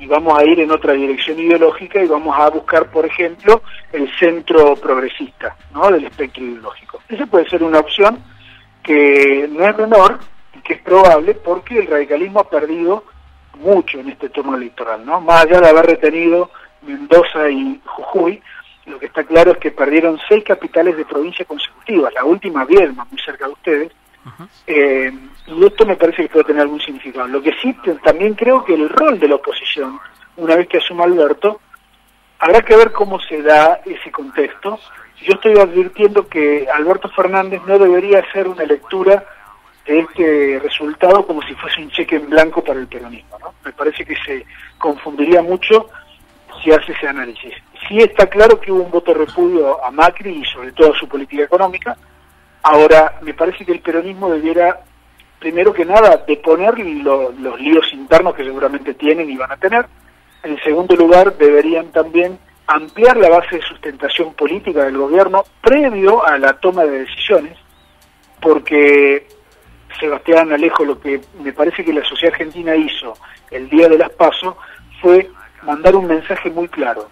y 0.00 0.06
vamos 0.06 0.38
a 0.38 0.44
ir 0.44 0.58
en 0.60 0.70
otra 0.70 0.94
dirección 0.94 1.38
ideológica 1.38 2.02
y 2.02 2.08
vamos 2.08 2.34
a 2.38 2.48
buscar, 2.48 2.90
por 2.90 3.04
ejemplo, 3.04 3.62
el 3.92 4.10
centro 4.18 4.74
progresista 4.76 5.54
¿no? 5.74 5.90
del 5.90 6.04
espectro 6.04 6.42
ideológico. 6.42 7.02
Esa 7.08 7.26
puede 7.26 7.48
ser 7.48 7.62
una 7.62 7.80
opción 7.80 8.18
que 8.82 9.46
no 9.52 9.68
es 9.68 9.76
menor 9.76 10.18
y 10.56 10.60
que 10.60 10.74
es 10.74 10.80
probable 10.80 11.34
porque 11.34 11.80
el 11.80 11.86
radicalismo 11.86 12.40
ha 12.40 12.48
perdido 12.48 13.04
mucho 13.58 14.00
en 14.00 14.08
este 14.08 14.30
turno 14.30 14.56
electoral, 14.56 15.04
¿no? 15.04 15.20
Más 15.20 15.44
allá 15.44 15.60
de 15.60 15.68
haber 15.68 15.84
retenido 15.84 16.50
Mendoza 16.80 17.50
y 17.50 17.78
Jujuy, 17.84 18.40
lo 18.86 18.98
que 18.98 19.06
está 19.06 19.24
claro 19.24 19.52
es 19.52 19.58
que 19.58 19.70
perdieron 19.70 20.18
seis 20.28 20.42
capitales 20.44 20.96
de 20.96 21.04
provincia 21.04 21.44
consecutivas, 21.44 22.14
la 22.14 22.24
última 22.24 22.64
Viedma, 22.64 23.06
muy 23.10 23.20
cerca 23.20 23.46
de 23.46 23.52
ustedes, 23.52 23.92
eh, 24.66 25.12
y 25.46 25.64
esto 25.64 25.86
me 25.86 25.96
parece 25.96 26.22
que 26.22 26.28
puede 26.28 26.44
tener 26.44 26.62
algún 26.62 26.80
significado. 26.80 27.26
Lo 27.28 27.42
que 27.42 27.52
sí, 27.60 27.74
también 28.04 28.34
creo 28.34 28.64
que 28.64 28.74
el 28.74 28.88
rol 28.88 29.18
de 29.18 29.28
la 29.28 29.36
oposición, 29.36 29.98
una 30.36 30.56
vez 30.56 30.68
que 30.68 30.78
asuma 30.78 31.04
Alberto, 31.04 31.60
habrá 32.38 32.62
que 32.62 32.76
ver 32.76 32.92
cómo 32.92 33.18
se 33.20 33.42
da 33.42 33.80
ese 33.84 34.10
contexto. 34.10 34.78
Yo 35.22 35.34
estoy 35.34 35.58
advirtiendo 35.58 36.26
que 36.28 36.66
Alberto 36.72 37.08
Fernández 37.10 37.60
no 37.66 37.78
debería 37.78 38.20
hacer 38.20 38.48
una 38.48 38.64
lectura 38.64 39.24
de 39.86 40.00
este 40.00 40.60
resultado 40.62 41.26
como 41.26 41.42
si 41.42 41.54
fuese 41.54 41.82
un 41.82 41.90
cheque 41.90 42.16
en 42.16 42.30
blanco 42.30 42.62
para 42.62 42.80
el 42.80 42.86
peronismo. 42.86 43.38
Me 43.64 43.72
parece 43.72 44.04
que 44.04 44.16
se 44.24 44.46
confundiría 44.78 45.42
mucho 45.42 45.88
si 46.62 46.70
hace 46.70 46.92
ese 46.92 47.08
análisis. 47.08 47.54
Sí 47.88 47.98
está 47.98 48.26
claro 48.26 48.60
que 48.60 48.70
hubo 48.70 48.82
un 48.82 48.90
voto 48.90 49.12
de 49.12 49.24
repudio 49.24 49.84
a 49.84 49.90
Macri 49.90 50.30
y 50.30 50.44
sobre 50.44 50.72
todo 50.72 50.92
a 50.92 50.98
su 50.98 51.08
política 51.08 51.44
económica. 51.44 51.96
Ahora, 52.62 53.18
me 53.22 53.34
parece 53.34 53.64
que 53.64 53.72
el 53.72 53.80
peronismo 53.80 54.30
debiera, 54.30 54.80
primero 55.38 55.72
que 55.72 55.84
nada, 55.84 56.24
deponer 56.26 56.78
los 56.78 57.60
líos 57.60 57.92
internos 57.92 58.34
que 58.34 58.44
seguramente 58.44 58.94
tienen 58.94 59.30
y 59.30 59.36
van 59.36 59.52
a 59.52 59.56
tener. 59.56 59.86
En 60.42 60.58
segundo 60.62 60.94
lugar, 60.96 61.36
deberían 61.36 61.86
también 61.92 62.38
ampliar 62.66 63.16
la 63.16 63.28
base 63.30 63.56
de 63.56 63.62
sustentación 63.62 64.34
política 64.34 64.84
del 64.84 64.96
gobierno 64.96 65.44
previo 65.60 66.24
a 66.24 66.38
la 66.38 66.52
toma 66.54 66.84
de 66.84 67.00
decisiones, 67.00 67.58
porque 68.40 69.26
Sebastián 69.98 70.52
Alejo, 70.52 70.84
lo 70.84 71.00
que 71.00 71.20
me 71.42 71.52
parece 71.52 71.84
que 71.84 71.92
la 71.92 72.04
sociedad 72.04 72.32
argentina 72.34 72.76
hizo 72.76 73.14
el 73.50 73.68
día 73.68 73.88
de 73.88 73.98
las 73.98 74.10
PASO 74.10 74.56
fue 75.00 75.28
mandar 75.62 75.96
un 75.96 76.06
mensaje 76.06 76.50
muy 76.50 76.68
claro. 76.68 77.08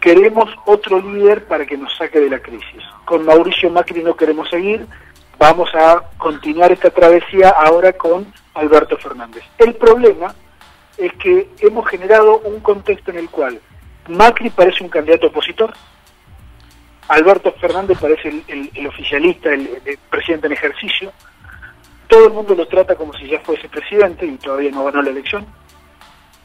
Queremos 0.00 0.48
otro 0.66 1.00
líder 1.00 1.46
para 1.46 1.66
que 1.66 1.76
nos 1.76 1.94
saque 1.96 2.20
de 2.20 2.30
la 2.30 2.38
crisis. 2.38 2.82
Con 3.04 3.24
Mauricio 3.24 3.70
Macri 3.70 4.02
no 4.02 4.16
queremos 4.16 4.48
seguir, 4.48 4.86
vamos 5.38 5.70
a 5.74 6.02
continuar 6.16 6.72
esta 6.72 6.90
travesía 6.90 7.50
ahora 7.50 7.92
con 7.92 8.32
Alberto 8.54 8.96
Fernández. 8.96 9.42
El 9.58 9.74
problema 9.74 10.34
es 10.96 11.12
que 11.14 11.48
hemos 11.60 11.88
generado 11.88 12.38
un 12.40 12.60
contexto 12.60 13.10
en 13.10 13.18
el 13.18 13.30
cual 13.30 13.60
Macri 14.08 14.50
parece 14.50 14.82
un 14.82 14.90
candidato 14.90 15.28
opositor, 15.28 15.72
Alberto 17.08 17.52
Fernández 17.52 17.98
parece 17.98 18.42
el, 18.48 18.86
oficialista, 18.86 19.50
el, 19.52 19.98
presidente 20.10 20.46
en 20.46 20.52
ejercicio, 20.52 21.12
todo 22.06 22.26
el 22.26 22.32
mundo 22.32 22.54
lo 22.54 22.66
trata 22.66 22.96
como 22.96 23.12
si 23.14 23.26
ya 23.28 23.40
fuese 23.40 23.68
presidente 23.68 24.26
y 24.26 24.36
todavía 24.36 24.70
no 24.70 24.84
ganó 24.84 25.02
la 25.02 25.10
elección, 25.10 25.46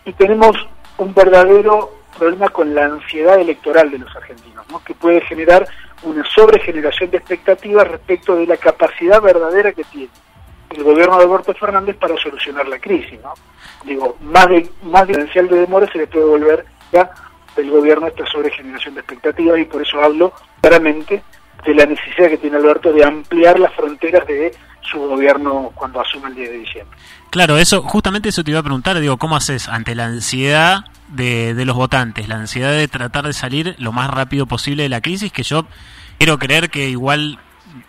y 0.05 0.13
tenemos 0.13 0.55
un 0.97 1.13
verdadero 1.13 2.02
problema 2.17 2.49
con 2.49 2.73
la 2.73 2.85
ansiedad 2.85 3.39
electoral 3.39 3.91
de 3.91 3.99
los 3.99 4.15
argentinos, 4.15 4.65
¿no? 4.69 4.83
que 4.83 4.93
puede 4.93 5.21
generar 5.21 5.67
una 6.03 6.23
sobregeneración 6.25 7.11
de 7.11 7.17
expectativas 7.17 7.87
respecto 7.87 8.35
de 8.35 8.47
la 8.47 8.57
capacidad 8.57 9.21
verdadera 9.21 9.71
que 9.71 9.83
tiene 9.85 10.09
el 10.69 10.83
gobierno 10.83 11.17
de 11.17 11.25
Alberto 11.25 11.53
Fernández 11.53 11.95
para 11.97 12.17
solucionar 12.17 12.67
la 12.67 12.79
crisis. 12.79 13.19
¿no? 13.21 13.33
Digo, 13.85 14.17
más 14.21 14.47
de 14.47 14.69
más 14.83 15.07
diferencial 15.07 15.47
de 15.47 15.59
demora 15.59 15.91
se 15.91 15.99
le 15.99 16.07
puede 16.07 16.25
volver 16.25 16.65
ya 16.91 17.09
del 17.55 17.69
gobierno 17.69 18.07
esta 18.07 18.25
sobregeneración 18.25 18.95
de 18.95 19.01
expectativas 19.01 19.59
y 19.59 19.65
por 19.65 19.81
eso 19.81 20.01
hablo 20.01 20.33
claramente 20.61 21.23
de 21.65 21.73
la 21.73 21.85
necesidad 21.85 22.29
que 22.29 22.37
tiene 22.37 22.57
Alberto 22.57 22.91
de 22.91 23.05
ampliar 23.05 23.59
las 23.59 23.73
fronteras 23.73 24.25
de 24.27 24.53
su 24.81 24.99
gobierno 24.99 25.71
cuando 25.75 26.01
asuma 26.01 26.27
el 26.27 26.35
10 26.35 26.51
de 26.51 26.57
diciembre. 26.57 26.97
Claro, 27.29 27.57
eso 27.57 27.81
justamente 27.83 28.29
eso 28.29 28.43
te 28.43 28.51
iba 28.51 28.59
a 28.59 28.63
preguntar, 28.63 28.99
digo, 28.99 29.17
¿cómo 29.17 29.35
haces 29.35 29.69
ante 29.69 29.95
la 29.95 30.05
ansiedad 30.05 30.83
de, 31.13 31.65
los 31.65 31.75
votantes, 31.75 32.27
la 32.27 32.35
ansiedad 32.35 32.71
de 32.71 32.87
tratar 32.87 33.25
de 33.25 33.33
salir 33.33 33.75
lo 33.77 33.91
más 33.91 34.09
rápido 34.09 34.45
posible 34.45 34.83
de 34.83 34.89
la 34.89 35.01
crisis, 35.01 35.31
que 35.31 35.43
yo 35.43 35.65
quiero 36.17 36.39
creer 36.39 36.69
que 36.69 36.89
igual 36.89 37.39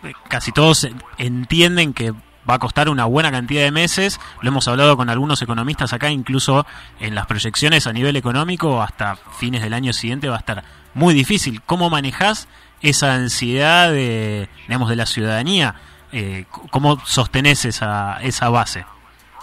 eh, 0.02 0.12
casi 0.28 0.52
todos 0.52 0.88
entienden 1.18 1.94
que 1.94 2.12
va 2.48 2.54
a 2.54 2.58
costar 2.58 2.88
una 2.90 3.06
buena 3.06 3.30
cantidad 3.30 3.62
de 3.62 3.70
meses, 3.70 4.20
lo 4.42 4.48
hemos 4.48 4.68
hablado 4.68 4.96
con 4.96 5.08
algunos 5.08 5.40
economistas 5.40 5.92
acá, 5.92 6.10
incluso 6.10 6.66
en 7.00 7.14
las 7.14 7.26
proyecciones 7.26 7.86
a 7.86 7.92
nivel 7.92 8.16
económico, 8.16 8.82
hasta 8.82 9.16
fines 9.16 9.62
del 9.62 9.72
año 9.72 9.92
siguiente 9.92 10.28
va 10.28 10.36
a 10.36 10.40
estar 10.40 10.64
muy 10.92 11.14
difícil. 11.14 11.62
¿Cómo 11.62 11.88
manejas 11.88 12.46
esa 12.82 13.14
ansiedad 13.14 13.90
de, 13.90 14.50
digamos, 14.68 14.90
de 14.90 14.96
la 14.96 15.06
ciudadanía? 15.06 15.76
Eh, 16.12 16.44
¿Cómo 16.70 17.00
sostenés 17.04 17.64
esa, 17.64 18.18
esa 18.20 18.50
base 18.50 18.84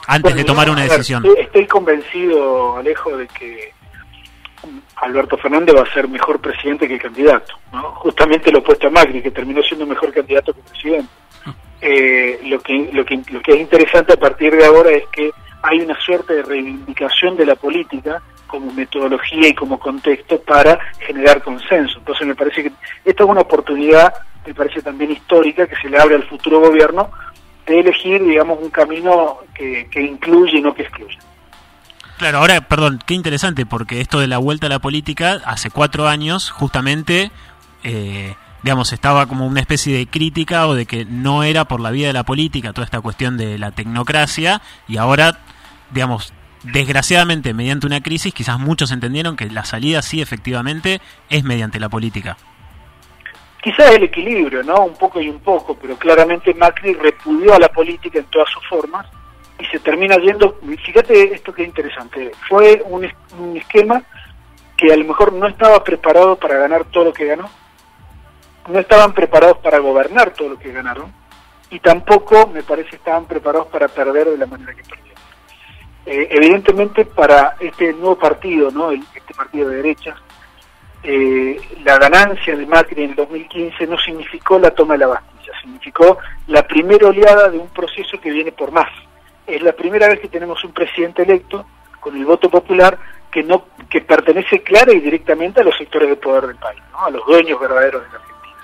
antes 0.07 0.35
de 0.35 0.43
tomar 0.43 0.69
una 0.69 0.83
decisión? 0.83 1.23
Estoy 1.37 1.67
convencido, 1.67 2.77
Alejo, 2.77 3.17
de 3.17 3.27
que 3.27 3.73
Alberto 4.97 5.37
Fernández 5.37 5.75
va 5.75 5.83
a 5.83 5.93
ser 5.93 6.07
mejor 6.07 6.39
presidente 6.39 6.87
que 6.87 6.99
candidato. 6.99 7.55
Justamente 7.95 8.51
lo 8.51 8.59
opuesto 8.59 8.87
a 8.87 8.91
Macri, 8.91 9.21
que 9.21 9.31
terminó 9.31 9.61
siendo 9.63 9.85
mejor 9.85 10.11
candidato 10.11 10.53
que 10.53 10.61
presidente. 10.61 11.09
Eh, 11.81 12.39
lo, 12.45 12.59
que, 12.59 12.89
lo, 12.93 13.03
que, 13.03 13.21
lo 13.31 13.41
que 13.41 13.53
es 13.53 13.59
interesante 13.59 14.13
a 14.13 14.17
partir 14.17 14.55
de 14.55 14.65
ahora 14.65 14.91
es 14.91 15.07
que 15.07 15.31
hay 15.63 15.79
una 15.79 15.99
suerte 15.99 16.35
de 16.35 16.43
reivindicación 16.43 17.35
de 17.35 17.45
la 17.45 17.55
política 17.55 18.21
como 18.45 18.71
metodología 18.71 19.47
y 19.47 19.55
como 19.55 19.79
contexto 19.79 20.39
para 20.41 20.77
generar 20.99 21.41
consenso. 21.41 21.97
Entonces 21.99 22.27
me 22.27 22.35
parece 22.35 22.63
que 22.63 22.71
esta 23.05 23.23
es 23.23 23.29
una 23.29 23.41
oportunidad 23.41 24.13
me 24.45 24.53
parece 24.53 24.81
también 24.81 25.11
histórica 25.11 25.67
que 25.67 25.75
se 25.75 25.89
le 25.89 25.99
abre 25.99 26.15
al 26.15 26.27
futuro 26.27 26.59
gobierno 26.59 27.11
de 27.65 27.79
elegir, 27.79 28.23
digamos, 28.23 28.59
un 28.61 28.69
camino 28.69 29.37
que, 29.53 29.87
que 29.91 30.01
incluye 30.01 30.57
y 30.57 30.61
no 30.61 30.73
que 30.73 30.83
excluye. 30.83 31.17
Claro, 32.21 32.37
ahora, 32.37 32.61
perdón, 32.61 32.99
qué 33.03 33.15
interesante, 33.15 33.65
porque 33.65 33.99
esto 33.99 34.19
de 34.19 34.27
la 34.27 34.37
vuelta 34.37 34.67
a 34.67 34.69
la 34.69 34.77
política, 34.77 35.41
hace 35.43 35.71
cuatro 35.71 36.07
años, 36.07 36.51
justamente, 36.51 37.31
eh, 37.83 38.35
digamos, 38.61 38.93
estaba 38.93 39.25
como 39.25 39.47
una 39.47 39.59
especie 39.59 39.97
de 39.97 40.05
crítica 40.05 40.67
o 40.67 40.75
de 40.75 40.85
que 40.85 41.03
no 41.03 41.41
era 41.41 41.65
por 41.65 41.79
la 41.79 41.89
vía 41.89 42.05
de 42.05 42.13
la 42.13 42.23
política 42.23 42.73
toda 42.73 42.85
esta 42.85 43.01
cuestión 43.01 43.37
de 43.37 43.57
la 43.57 43.71
tecnocracia, 43.71 44.61
y 44.87 44.97
ahora, 44.97 45.39
digamos, 45.89 46.31
desgraciadamente, 46.61 47.55
mediante 47.55 47.87
una 47.87 48.01
crisis, 48.01 48.35
quizás 48.35 48.59
muchos 48.59 48.91
entendieron 48.91 49.35
que 49.35 49.49
la 49.49 49.65
salida 49.65 50.03
sí, 50.03 50.21
efectivamente, 50.21 51.01
es 51.31 51.43
mediante 51.43 51.79
la 51.79 51.89
política. 51.89 52.37
Quizás 53.61 53.91
el 53.91 54.03
equilibrio, 54.03 54.63
¿no? 54.63 54.85
Un 54.85 54.95
poco 54.95 55.21
y 55.21 55.29
un 55.29 55.39
poco, 55.39 55.75
pero 55.75 55.95
claramente 55.95 56.53
Macri 56.53 56.93
repudió 56.93 57.53
a 57.53 57.59
la 57.59 57.69
política 57.69 58.17
en 58.17 58.25
todas 58.25 58.49
sus 58.49 58.67
formas 58.67 59.05
y 59.59 59.65
se 59.65 59.79
termina 59.79 60.17
yendo, 60.17 60.59
fíjate 60.83 61.35
esto 61.35 61.53
que 61.53 61.61
es 61.61 61.67
interesante, 61.67 62.31
fue 62.49 62.81
un, 62.85 63.05
esquema 63.55 64.01
que 64.75 64.91
a 64.91 64.97
lo 64.97 65.05
mejor 65.05 65.33
no 65.33 65.47
estaba 65.47 65.83
preparado 65.83 66.35
para 66.35 66.57
ganar 66.57 66.85
todo 66.85 67.05
lo 67.05 67.13
que 67.13 67.25
ganó, 67.25 67.47
no 68.67 68.79
estaban 68.79 69.13
preparados 69.13 69.59
para 69.59 69.77
gobernar 69.77 70.31
todo 70.31 70.49
lo 70.49 70.59
que 70.59 70.71
ganaron 70.71 71.13
y 71.69 71.79
tampoco 71.79 72.47
me 72.47 72.63
parece 72.63 72.95
estaban 72.95 73.25
preparados 73.25 73.67
para 73.67 73.87
perder 73.87 74.29
de 74.29 74.37
la 74.37 74.47
manera 74.47 74.73
que 74.73 74.83
perdieron. 74.83 75.21
Eh, 76.07 76.27
evidentemente 76.31 77.05
para 77.05 77.55
este 77.59 77.93
nuevo 77.93 78.17
partido, 78.17 78.71
¿no? 78.71 78.91
este 78.91 79.33
partido 79.35 79.69
de 79.69 79.75
derecha, 79.77 80.15
eh, 81.03 81.59
la 81.83 81.97
ganancia 81.97 82.55
de 82.55 82.65
Macri 82.65 83.03
en 83.03 83.11
el 83.11 83.15
2015 83.15 83.87
no 83.87 83.97
significó 83.97 84.59
la 84.59 84.71
toma 84.71 84.93
de 84.93 84.99
la 84.99 85.07
Bastilla, 85.07 85.53
significó 85.59 86.19
la 86.47 86.67
primera 86.67 87.07
oleada 87.07 87.49
de 87.49 87.57
un 87.57 87.69
proceso 87.69 88.19
que 88.21 88.29
viene 88.29 88.51
por 88.51 88.71
más. 88.71 88.89
Es 89.47 89.61
la 89.63 89.71
primera 89.71 90.07
vez 90.07 90.19
que 90.19 90.27
tenemos 90.27 90.63
un 90.63 90.73
presidente 90.73 91.23
electo 91.23 91.65
con 91.99 92.15
el 92.15 92.25
voto 92.25 92.49
popular 92.49 92.97
que 93.31 93.41
no 93.43 93.65
que 93.89 94.01
pertenece 94.01 94.61
clara 94.61 94.93
y 94.93 94.99
directamente 94.99 95.61
a 95.61 95.63
los 95.63 95.75
sectores 95.75 96.09
de 96.09 96.15
poder 96.17 96.47
del 96.47 96.57
país, 96.57 96.81
a 96.93 97.09
los 97.09 97.25
dueños 97.25 97.59
verdaderos 97.59 98.03
de 98.03 98.09
la 98.09 98.15
Argentina. 98.15 98.55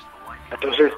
Entonces, 0.51 0.93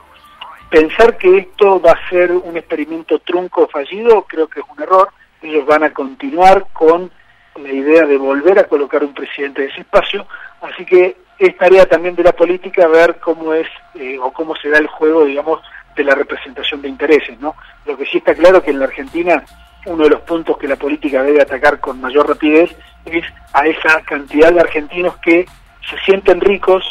pensar 0.69 1.17
que 1.17 1.38
esto 1.38 1.79
va 1.79 1.91
a 1.91 2.10
ser 2.10 2.31
un 2.31 2.58
experimento 2.58 3.19
trunco 3.19 3.67
fallido 3.67 4.24
creo 4.24 4.48
que 4.48 4.60
es 4.60 4.65
un 4.75 4.81
error. 4.81 5.10
Ellos 5.41 5.65
van 5.65 5.84
a 5.84 5.93
continuar 5.93 6.67
con 6.74 7.12
la 7.55 7.72
idea 7.72 8.05
de 8.05 8.17
volver 8.17 8.60
a 8.60 8.65
colocar 8.65 9.03
un 9.03 9.13
presidente 9.13 9.62
de 9.62 9.69
ese 9.69 9.81
espacio, 9.81 10.25
así 10.62 10.86
que 10.86 11.15
es 11.39 11.58
tarea 11.58 11.86
también 11.86 12.15
de 12.15 12.24
la 12.24 12.34
política 12.34 12.88
ver 12.88 13.17
cómo 13.19 13.53
es 13.53 13.67
eh, 13.96 14.19
o 14.19 14.31
cómo 14.31 14.55
se 14.58 14.69
da 14.69 14.77
el 14.77 14.88
juego, 14.88 15.25
digamos, 15.25 15.62
de 15.96 16.03
la 16.03 16.13
representación 16.13 16.81
de 16.81 16.89
intereses, 16.89 17.39
¿no? 17.39 17.55
Lo 17.86 17.98
que 17.98 18.05
sí 18.05 18.17
está 18.17 18.36
claro 18.36 18.62
que 18.62 18.72
en 18.72 18.79
la 18.79 18.86
Argentina 18.86 19.43
uno 19.86 20.03
de 20.03 20.10
los 20.10 20.22
puntos 20.22 20.58
que 20.58 20.67
la 20.67 20.75
política 20.75 21.24
debe 21.24 21.41
atacar 21.41 21.79
con 21.79 22.01
mayor 22.01 22.27
rapidez 22.27 22.75
es 23.05 23.24
a 23.53 23.65
esa 23.65 24.01
cantidad 24.01 24.51
de 24.51 24.60
argentinos 24.60 25.15
que 25.17 25.46
se 25.89 25.98
sienten 26.05 26.41
ricos, 26.41 26.84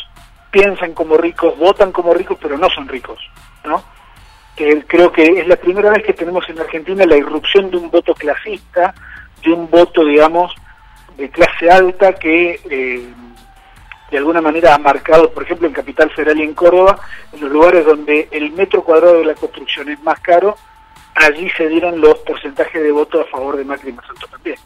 piensan 0.50 0.94
como 0.94 1.16
ricos, 1.18 1.56
votan 1.58 1.92
como 1.92 2.14
ricos, 2.14 2.38
pero 2.40 2.56
no 2.56 2.68
son 2.70 2.88
ricos, 2.88 3.18
¿no? 3.64 3.82
Que 4.56 4.82
creo 4.86 5.12
que 5.12 5.40
es 5.40 5.46
la 5.46 5.56
primera 5.56 5.90
vez 5.90 6.02
que 6.02 6.14
tenemos 6.14 6.48
en 6.48 6.58
Argentina 6.58 7.04
la 7.04 7.16
irrupción 7.16 7.70
de 7.70 7.76
un 7.76 7.90
voto 7.90 8.14
clasista, 8.14 8.94
de 9.42 9.52
un 9.52 9.70
voto, 9.70 10.04
digamos, 10.04 10.54
de 11.16 11.28
clase 11.30 11.70
alta 11.70 12.14
que 12.14 12.60
eh, 12.70 13.12
de 14.10 14.18
alguna 14.18 14.40
manera 14.40 14.74
ha 14.74 14.78
marcado, 14.78 15.30
por 15.30 15.42
ejemplo, 15.42 15.66
en 15.66 15.74
Capital 15.74 16.10
Federal 16.10 16.38
y 16.38 16.42
en 16.42 16.54
Córdoba, 16.54 16.98
en 17.32 17.40
los 17.40 17.50
lugares 17.50 17.84
donde 17.84 18.28
el 18.30 18.52
metro 18.52 18.82
cuadrado 18.82 19.18
de 19.18 19.24
la 19.24 19.34
construcción 19.34 19.88
es 19.90 20.02
más 20.02 20.18
caro, 20.20 20.56
allí 21.14 21.50
se 21.50 21.68
dieron 21.68 22.00
los 22.00 22.18
porcentajes 22.18 22.82
de 22.82 22.92
votos 22.92 23.26
a 23.26 23.30
favor 23.30 23.56
de 23.56 23.64
Macri 23.64 23.92
más 23.92 24.08
alto 24.08 24.26
también. 24.28 24.56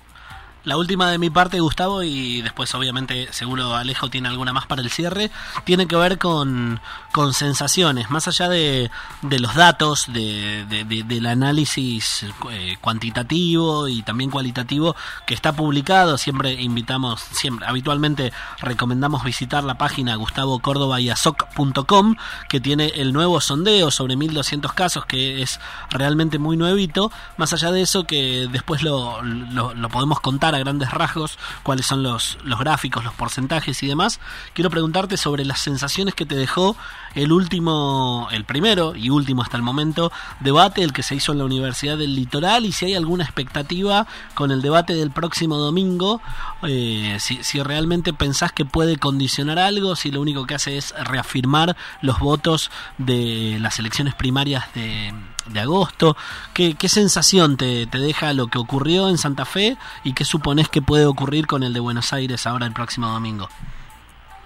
La 0.64 0.76
última 0.76 1.10
de 1.10 1.18
mi 1.18 1.28
parte, 1.28 1.58
Gustavo, 1.58 2.04
y 2.04 2.40
después 2.40 2.72
obviamente 2.76 3.26
seguro 3.32 3.74
Alejo 3.74 4.10
tiene 4.10 4.28
alguna 4.28 4.52
más 4.52 4.66
para 4.66 4.80
el 4.80 4.90
cierre, 4.90 5.32
tiene 5.64 5.88
que 5.88 5.96
ver 5.96 6.18
con, 6.18 6.80
con 7.10 7.34
sensaciones, 7.34 8.10
más 8.10 8.28
allá 8.28 8.48
de, 8.48 8.88
de 9.22 9.40
los 9.40 9.56
datos, 9.56 10.06
de, 10.12 10.64
del 10.64 11.26
análisis 11.26 12.24
eh, 12.52 12.76
cuantitativo 12.80 13.88
y 13.88 14.02
también 14.02 14.30
cualitativo 14.30 14.94
que 15.26 15.34
está 15.34 15.52
publicado, 15.52 16.16
siempre 16.16 16.52
invitamos, 16.52 17.20
siempre, 17.20 17.66
habitualmente 17.66 18.32
recomendamos 18.60 19.24
visitar 19.24 19.64
la 19.64 19.74
página 19.74 20.14
gustavocordobayasoc.com 20.14 22.14
que 22.48 22.60
tiene 22.60 22.92
el 22.94 23.12
nuevo 23.12 23.40
sondeo 23.40 23.90
sobre 23.90 24.14
1200 24.14 24.72
casos 24.74 25.06
que 25.06 25.42
es 25.42 25.58
realmente 25.90 26.38
muy 26.38 26.56
nuevito, 26.56 27.10
más 27.36 27.52
allá 27.52 27.72
de 27.72 27.82
eso 27.82 28.04
que 28.04 28.46
después 28.52 28.84
lo, 28.84 29.20
lo 29.22 29.88
podemos 29.88 30.20
contar 30.20 30.51
a 30.54 30.58
grandes 30.58 30.90
rasgos 30.90 31.38
cuáles 31.62 31.86
son 31.86 32.02
los, 32.02 32.38
los 32.44 32.58
gráficos, 32.58 33.04
los 33.04 33.14
porcentajes 33.14 33.82
y 33.82 33.86
demás, 33.86 34.20
quiero 34.54 34.70
preguntarte 34.70 35.16
sobre 35.16 35.44
las 35.44 35.60
sensaciones 35.60 36.14
que 36.14 36.26
te 36.26 36.34
dejó 36.34 36.76
el 37.14 37.32
último, 37.32 38.28
el 38.32 38.44
primero 38.44 38.94
y 38.96 39.10
último 39.10 39.42
hasta 39.42 39.56
el 39.56 39.62
momento, 39.62 40.12
debate, 40.40 40.82
el 40.82 40.92
que 40.92 41.02
se 41.02 41.14
hizo 41.14 41.32
en 41.32 41.38
la 41.38 41.44
Universidad 41.44 41.98
del 41.98 42.14
Litoral, 42.14 42.64
y 42.64 42.72
si 42.72 42.86
hay 42.86 42.94
alguna 42.94 43.24
expectativa 43.24 44.06
con 44.34 44.50
el 44.50 44.62
debate 44.62 44.94
del 44.94 45.10
próximo 45.10 45.56
domingo, 45.56 46.20
eh, 46.62 47.16
si, 47.18 47.62
realmente 47.62 48.12
pensás 48.12 48.52
que 48.52 48.64
puede 48.64 48.96
condicionar 48.96 49.58
algo, 49.58 49.96
si 49.96 50.10
lo 50.10 50.20
único 50.20 50.46
que 50.46 50.54
hace 50.54 50.76
es 50.76 50.94
reafirmar 51.04 51.76
los 52.00 52.18
votos 52.18 52.70
de 52.98 53.58
las 53.60 53.78
elecciones 53.78 54.14
primarias 54.14 54.64
de, 54.74 55.12
de 55.46 55.60
agosto. 55.60 56.16
¿Qué, 56.54 56.74
qué 56.74 56.88
sensación 56.88 57.56
te, 57.56 57.86
te, 57.86 57.98
deja 57.98 58.32
lo 58.32 58.48
que 58.48 58.58
ocurrió 58.58 59.08
en 59.08 59.18
Santa 59.18 59.44
Fe 59.44 59.76
y 60.04 60.14
qué 60.14 60.24
supones 60.24 60.68
que 60.68 60.82
puede 60.82 61.06
ocurrir 61.06 61.46
con 61.46 61.62
el 61.62 61.72
de 61.72 61.80
Buenos 61.80 62.12
Aires 62.12 62.46
ahora 62.46 62.66
el 62.66 62.72
próximo 62.72 63.08
domingo? 63.08 63.48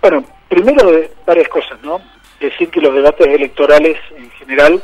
Bueno, 0.03 0.25
primero 0.49 0.91
varias 1.27 1.49
cosas, 1.49 1.79
¿no? 1.83 2.01
Decir 2.51 2.71
que 2.71 2.81
los 2.81 2.95
debates 2.95 3.27
electorales 3.27 3.99
en 4.17 4.31
general, 4.31 4.83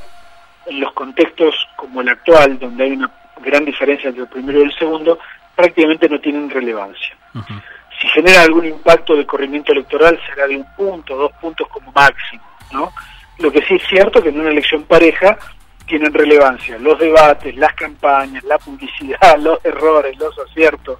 en 0.66 0.81
los 0.81 0.92
contextos 0.92 1.54
como 1.76 2.00
el 2.00 2.09
actual, 2.09 2.59
donde 2.59 2.85
hay 2.85 2.92
una 2.92 3.11
gran 3.40 3.64
diferencia 3.64 4.09
entre 4.09 4.25
el 4.25 4.28
primero 4.28 4.61
y 4.61 4.64
el 4.64 4.75
segundo, 4.75 5.19
prácticamente 5.54 6.09
no 6.09 6.21
tienen 6.21 6.50
relevancia. 6.50 7.16
Uh 7.35 7.38
-huh. 7.38 7.62
Si 8.00 8.09
genera 8.09 8.42
algún 8.42 8.66
impacto 8.66 9.14
de 9.14 9.25
corrimiento 9.25 9.73
electoral 9.73 10.19
será 10.26 10.49
de 10.49 10.57
un 10.57 10.66
punto, 10.76 11.16
dos 11.16 11.33
puntos 11.40 11.69
como 11.69 11.92
máximo, 11.92 12.42
¿no? 12.73 12.92
Lo 13.38 13.52
que 13.52 13.62
sí 13.62 13.75
es 13.75 13.83
cierto 13.87 14.21
que 14.23 14.31
en 14.31 14.40
una 14.40 14.50
elección 14.50 14.83
pareja 14.85 15.38
tienen 15.87 16.12
relevancia 16.12 16.78
los 16.78 16.99
debates, 16.99 17.54
las 17.57 17.75
campañas, 17.75 18.42
la 18.45 18.59
publicidad, 18.59 19.37
los 19.38 19.64
errores, 19.64 20.19
los 20.19 20.37
aciertos. 20.38 20.99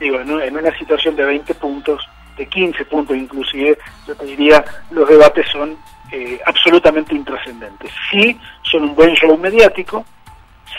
Digo, 0.00 0.20
en, 0.20 0.30
en 0.40 0.56
una 0.56 0.76
situación 0.78 1.16
de 1.16 1.24
20 1.24 1.54
puntos, 1.54 2.08
de 2.36 2.46
15 2.46 2.84
puntos 2.84 3.16
inclusive, 3.16 3.76
yo 4.06 4.14
te 4.14 4.24
diría, 4.24 4.64
los 4.90 5.08
debates 5.08 5.46
son 5.50 5.76
eh, 6.12 6.40
absolutamente 6.44 7.14
intrascendentes. 7.14 7.90
Sí, 8.10 8.38
son 8.62 8.84
un 8.84 8.94
buen 8.94 9.14
show 9.14 9.36
mediático, 9.36 10.04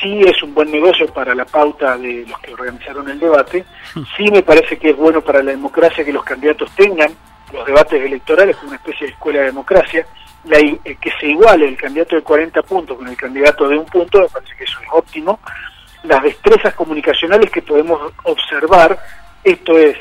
sí 0.02 0.22
es 0.22 0.42
un 0.44 0.54
buen 0.54 0.72
negocio 0.72 1.08
para 1.14 1.36
la 1.36 1.46
pauta 1.46 1.98
de 1.98 2.26
los 2.28 2.40
que 2.40 2.54
organizaron 2.54 3.10
el 3.10 3.20
debate, 3.20 3.66
sí 4.16 4.30
me 4.32 4.44
parece 4.44 4.78
que 4.78 4.92
es 4.92 4.98
bueno 4.98 5.22
para 5.22 5.44
la 5.44 5.52
democracia 5.52 6.06
que 6.06 6.14
los 6.14 6.24
candidatos 6.24 6.72
tengan 6.76 7.12
los 7.54 7.66
debates 7.66 8.02
electorales 8.02 8.56
como 8.58 8.70
una 8.70 8.78
especie 8.78 9.08
de 9.08 9.14
escuela 9.14 9.40
de 9.40 9.46
democracia, 9.48 10.06
la, 10.46 10.58
eh, 10.58 10.80
que 11.00 11.12
se 11.20 11.28
iguale 11.28 11.68
el 11.68 11.78
candidato 11.78 12.16
de 12.16 12.22
40 12.22 12.62
puntos 12.64 12.98
con 12.98 13.08
el 13.08 13.18
candidato 13.18 13.68
de 13.68 13.78
un 13.78 13.86
punto, 13.86 14.20
me 14.20 14.28
parece 14.28 14.56
que 14.56 14.64
eso 14.64 14.80
es 14.82 14.88
óptimo. 14.92 15.40
Las 16.04 16.24
destrezas 16.24 16.74
comunicacionales 16.76 17.50
que 17.52 17.62
podemos 17.62 18.14
observar, 18.24 18.98
esto 19.44 19.78
es, 19.78 19.98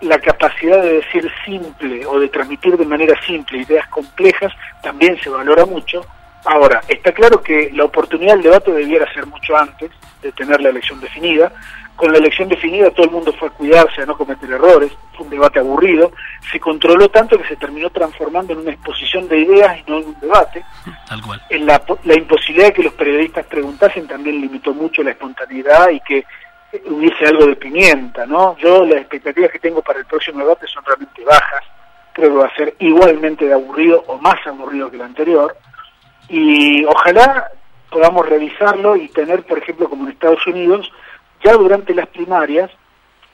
la 0.00 0.18
capacidad 0.18 0.82
de 0.82 0.94
decir 0.94 1.30
simple 1.44 2.04
o 2.06 2.18
de 2.18 2.28
transmitir 2.28 2.76
de 2.76 2.84
manera 2.84 3.14
simple 3.26 3.58
ideas 3.58 3.86
complejas, 3.88 4.52
también 4.82 5.18
se 5.20 5.30
valora 5.30 5.64
mucho. 5.64 6.04
Ahora, 6.44 6.82
está 6.88 7.12
claro 7.12 7.40
que 7.40 7.70
la 7.72 7.84
oportunidad 7.84 8.34
del 8.34 8.42
debate 8.42 8.72
debiera 8.72 9.10
ser 9.14 9.26
mucho 9.26 9.56
antes 9.56 9.90
de 10.20 10.32
tener 10.32 10.60
la 10.60 10.70
elección 10.70 11.00
definida. 11.00 11.50
Con 11.96 12.12
la 12.12 12.18
elección 12.18 12.48
definida 12.48 12.90
todo 12.90 13.06
el 13.06 13.12
mundo 13.12 13.32
fue 13.32 13.48
a 13.48 13.52
cuidarse, 13.52 14.02
a 14.02 14.06
no 14.06 14.16
cometer 14.16 14.50
errores, 14.50 14.92
fue 15.16 15.24
un 15.24 15.30
debate 15.30 15.60
aburrido, 15.60 16.10
se 16.50 16.58
controló 16.58 17.08
tanto 17.08 17.38
que 17.38 17.48
se 17.48 17.56
terminó 17.56 17.88
transformando 17.90 18.52
en 18.52 18.58
una 18.60 18.72
exposición 18.72 19.28
de 19.28 19.38
ideas 19.38 19.78
y 19.78 19.90
no 19.90 19.98
en 19.98 20.08
un 20.08 20.20
debate. 20.20 20.64
Tal 21.08 21.22
cual. 21.22 21.40
En 21.50 21.66
la, 21.66 21.80
la 22.02 22.14
imposibilidad 22.14 22.66
de 22.66 22.72
que 22.72 22.82
los 22.82 22.94
periodistas 22.94 23.46
preguntasen 23.46 24.08
también 24.08 24.40
limitó 24.40 24.74
mucho 24.74 25.02
la 25.02 25.12
espontaneidad 25.12 25.90
y 25.90 26.00
que 26.00 26.26
hubiese 26.86 27.26
algo 27.26 27.46
de 27.46 27.56
pimienta, 27.56 28.26
¿no? 28.26 28.56
Yo 28.58 28.84
las 28.84 29.00
expectativas 29.00 29.50
que 29.50 29.58
tengo 29.58 29.82
para 29.82 30.00
el 30.00 30.06
próximo 30.06 30.40
debate 30.40 30.66
son 30.66 30.84
realmente 30.84 31.24
bajas, 31.24 31.64
creo 32.12 32.30
que 32.30 32.36
va 32.36 32.46
a 32.46 32.56
ser 32.56 32.74
igualmente 32.78 33.46
de 33.46 33.54
aburrido 33.54 34.04
o 34.06 34.18
más 34.18 34.44
aburrido 34.46 34.90
que 34.90 34.96
el 34.96 35.02
anterior, 35.02 35.56
y 36.28 36.84
ojalá 36.84 37.50
podamos 37.90 38.28
revisarlo 38.28 38.96
y 38.96 39.08
tener, 39.08 39.44
por 39.44 39.58
ejemplo, 39.58 39.88
como 39.88 40.04
en 40.04 40.12
Estados 40.12 40.46
Unidos, 40.46 40.90
ya 41.44 41.52
durante 41.52 41.94
las 41.94 42.08
primarias, 42.08 42.70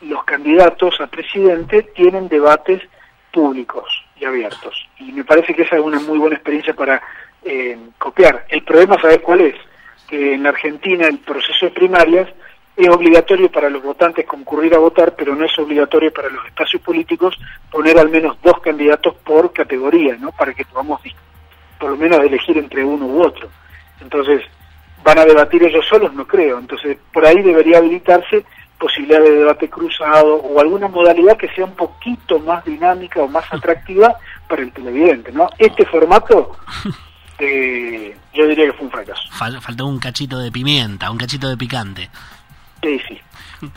los 0.03 0.25
candidatos 0.25 1.01
a 1.01 1.07
presidente 1.07 1.83
tienen 1.95 2.29
debates 2.29 2.83
públicos 3.33 3.89
y 4.17 4.25
abiertos. 4.25 4.87
Y 4.99 5.13
me 5.13 5.25
parece 5.25 5.55
que 5.55 5.63
esa 5.63 5.77
es 5.77 5.83
una 5.83 6.01
muy 6.01 6.19
buena 6.19 6.37
experiencia 6.37 6.75
para 6.75 7.01
eh, 7.45 7.79
copiar. 7.99 8.45
El 8.49 8.63
problema, 8.65 9.01
¿sabes 9.01 9.21
cuál 9.21 9.43
es? 9.43 9.55
Que 10.09 10.35
en 10.35 10.43
la 10.43 10.51
Argentina 10.51 11.07
el 11.07 11.19
proceso 11.19 11.67
de 11.67 11.73
primarias 11.73 12.29
es 12.85 12.91
obligatorio 12.91 13.51
para 13.51 13.71
los 13.71 13.83
votantes 13.83 14.27
concurrir 14.27 14.75
a 14.75 14.79
votar, 14.79 15.15
pero 15.15 15.35
no 15.35 15.45
es 15.45 15.59
obligatorio 15.59 16.13
para 16.13 16.29
los 16.29 16.45
espacios 16.47 16.83
políticos 16.83 17.39
poner 17.71 17.99
al 17.99 18.09
menos 18.09 18.37
dos 18.43 18.61
candidatos 18.61 19.15
por 19.17 19.53
categoría, 19.53 20.17
¿no? 20.17 20.33
Para 20.33 20.55
que 20.55 20.65
podamos 20.65 21.01
por 21.79 21.91
lo 21.91 21.97
menos 21.97 22.21
elegir 22.21 22.59
entre 22.59 22.85
uno 22.85 23.07
u 23.07 23.23
otro. 23.23 23.49
Entonces, 24.01 24.43
¿van 25.03 25.19
a 25.19 25.25
debatir 25.25 25.63
ellos 25.63 25.87
solos? 25.89 26.13
No 26.15 26.27
creo. 26.27 26.59
Entonces, 26.59 26.99
por 27.13 27.25
ahí 27.25 27.43
debería 27.43 27.79
habilitarse 27.79 28.45
posibilidad 28.81 29.21
de 29.21 29.31
debate 29.31 29.69
cruzado 29.69 30.37
o 30.37 30.59
alguna 30.59 30.89
modalidad 30.89 31.37
que 31.37 31.49
sea 31.51 31.67
un 31.67 31.77
poquito 31.77 32.39
más 32.41 32.65
dinámica 32.65 33.21
o 33.21 33.29
más 33.29 33.45
atractiva 33.53 34.17
para 34.49 34.63
el 34.63 34.73
televidente, 34.73 35.31
¿no? 35.33 35.49
Este 35.59 35.85
formato, 35.85 36.57
eh, 37.39 38.17
yo 38.33 38.47
diría 38.47 38.67
que 38.67 38.73
fue 38.73 38.87
un 38.87 38.91
fracaso. 38.91 39.23
Faltó 39.61 39.87
un 39.87 39.99
cachito 39.99 40.39
de 40.39 40.51
pimienta, 40.51 41.11
un 41.11 41.19
cachito 41.19 41.49
de 41.49 41.59
picante. 41.59 42.11
Sí, 42.83 43.01
sí. 43.09 43.21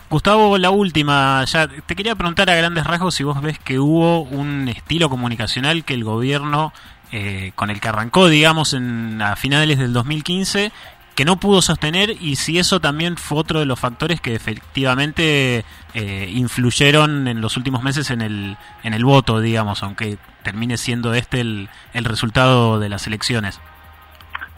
Gustavo, 0.10 0.58
la 0.58 0.70
última, 0.70 1.44
ya 1.46 1.68
te 1.68 1.96
quería 1.96 2.16
preguntar 2.16 2.50
a 2.50 2.56
grandes 2.56 2.86
rasgos 2.86 3.16
si 3.16 3.24
vos 3.24 3.42
ves 3.42 3.60
que 3.60 3.80
hubo 3.80 4.22
un 4.22 4.70
estilo 4.70 5.10
comunicacional 5.10 5.84
que 5.84 5.94
el 5.94 6.04
gobierno 6.04 6.72
eh, 7.12 7.52
con 7.56 7.70
el 7.70 7.82
que 7.82 7.89
arrancó, 7.89 8.28
digamos, 8.28 8.74
en, 8.74 9.22
a 9.22 9.36
finales 9.36 9.78
del 9.78 9.92
2015, 9.92 10.72
que 11.16 11.26
no 11.26 11.38
pudo 11.38 11.62
sostener 11.62 12.10
y 12.10 12.38
si 12.38 12.58
eso 12.58 12.80
también 12.80 13.18
fue 13.18 13.38
otro 13.38 13.60
de 13.60 13.66
los 13.66 13.80
factores 13.80 14.20
que 14.20 14.36
efectivamente 14.36 15.63
eh, 15.94 16.32
influyeron 16.34 17.28
en 17.28 17.42
los 17.42 17.58
últimos 17.58 17.84
meses 17.84 18.10
en 18.10 18.22
el, 18.22 18.58
en 18.84 18.94
el 18.94 19.06
voto, 19.06 19.42
digamos, 19.42 19.84
aunque 19.84 20.18
termine 20.44 20.78
siendo 20.78 21.13
este 21.13 21.42
el, 21.42 21.70
el 21.94 22.06
resultado 22.06 22.80
de 22.80 22.89
las 22.89 23.06
elecciones. 23.06 23.60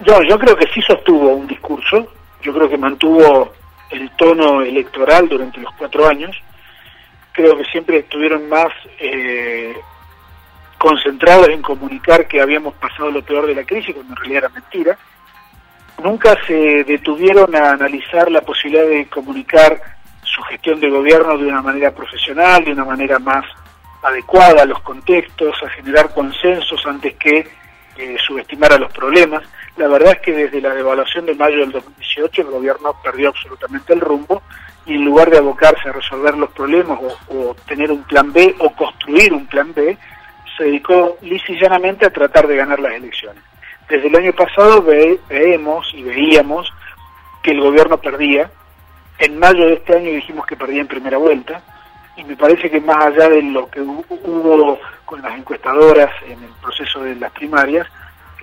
Yo, 0.06 0.22
yo 0.24 0.38
creo 0.38 0.56
que 0.56 0.68
sí 0.74 0.82
sostuvo 0.82 1.36
un 1.36 1.48
discurso, 1.48 2.08
yo 2.42 2.54
creo 2.54 2.70
que 2.70 2.78
mantuvo 2.78 3.52
el 3.90 4.10
tono 4.12 4.62
electoral 4.62 5.28
durante 5.30 5.60
los 5.60 5.74
cuatro 5.76 6.08
años. 6.08 6.36
Creo 7.32 7.58
que 7.58 7.66
siempre 7.66 8.00
estuvieron 8.00 8.48
más 8.50 8.72
eh, 9.00 9.76
concentrados 10.78 11.50
en 11.50 11.62
comunicar 11.62 12.28
que 12.28 12.42
habíamos 12.42 12.76
pasado 12.76 13.12
lo 13.12 13.24
peor 13.24 13.48
de 13.48 13.56
la 13.56 13.64
crisis, 13.64 13.94
cuando 13.94 14.14
en 14.14 14.18
realidad 14.18 14.44
era 14.46 14.50
mentira. 14.50 14.98
Nunca 16.04 16.38
se 16.46 16.84
detuvieron 16.84 17.56
a 17.56 17.72
analizar 17.72 18.30
la 18.30 18.42
posibilidad 18.42 18.86
de 18.86 19.08
comunicar 19.08 19.82
su 20.24 20.42
gestión 20.44 20.80
de 20.80 20.90
gobierno 20.90 21.38
de 21.38 21.48
una 21.48 21.62
manera 21.62 21.92
profesional, 21.92 22.64
de 22.66 22.74
una 22.74 22.86
manera 22.86 23.20
más 23.20 23.46
adecuada 24.04 24.64
a 24.64 24.66
los 24.66 24.82
contextos, 24.82 25.56
a 25.64 25.70
generar 25.70 26.14
consensos 26.14 26.86
antes 26.86 27.16
que 27.16 27.48
eh, 27.98 28.18
subestimar 28.26 28.74
a 28.74 28.78
los 28.78 28.92
problemas. 28.92 29.44
La 29.78 29.88
verdad 29.88 30.14
es 30.14 30.22
que 30.22 30.32
desde 30.32 30.62
la 30.62 30.74
devaluación 30.74 31.26
de 31.26 31.36
mayo 31.36 31.60
del 31.60 31.72
2018 31.72 32.42
el 32.42 32.48
gobierno 32.48 32.96
perdió 33.04 33.30
absolutamente 33.30 33.94
el 33.94 34.00
rumbo 34.00 34.42
y 34.86 34.94
en 34.96 35.06
lugar 35.06 35.30
de 35.30 35.38
abocarse 35.38 35.90
a 35.90 35.94
resolver 35.94 36.38
los 36.38 36.50
problemas 36.52 37.00
o, 37.02 37.36
o 37.36 37.56
tener 37.68 37.92
un 37.92 38.04
plan 38.04 38.32
B 38.32 38.56
o 38.60 38.70
construir 38.74 39.34
un 39.34 39.48
plan 39.48 39.74
B, 39.74 39.98
se 40.58 40.64
dedicó 40.64 41.18
llanamente 41.60 42.06
a 42.06 42.10
tratar 42.10 42.48
de 42.48 42.56
ganar 42.56 42.80
las 42.80 42.94
elecciones. 42.94 43.44
Desde 43.90 44.08
el 44.08 44.16
año 44.16 44.34
pasado 44.34 44.82
ve, 44.82 45.20
vemos 45.30 45.88
y 45.94 46.04
veíamos 46.04 46.72
que 47.44 47.52
el 47.52 47.62
gobierno 47.62 47.98
perdía. 47.98 48.50
En 49.20 49.38
mayo 49.38 49.68
de 49.68 49.74
este 49.74 49.96
año 49.96 50.12
dijimos 50.12 50.46
que 50.46 50.56
perdía 50.56 50.82
en 50.82 50.88
primera 50.88 51.18
vuelta 51.18 51.62
y 52.18 52.24
me 52.24 52.36
parece 52.36 52.70
que 52.70 52.82
más 52.82 52.98
allá 53.06 53.30
de 53.30 53.42
lo 53.44 53.70
que 53.70 53.82
hubo 53.82 54.80
con 55.06 55.22
las 55.22 55.38
encuestadoras 55.38 56.10
en 56.28 56.44
el 56.44 56.50
proceso 56.62 57.02
de 57.04 57.16
las 57.16 57.32
primarias, 57.32 57.88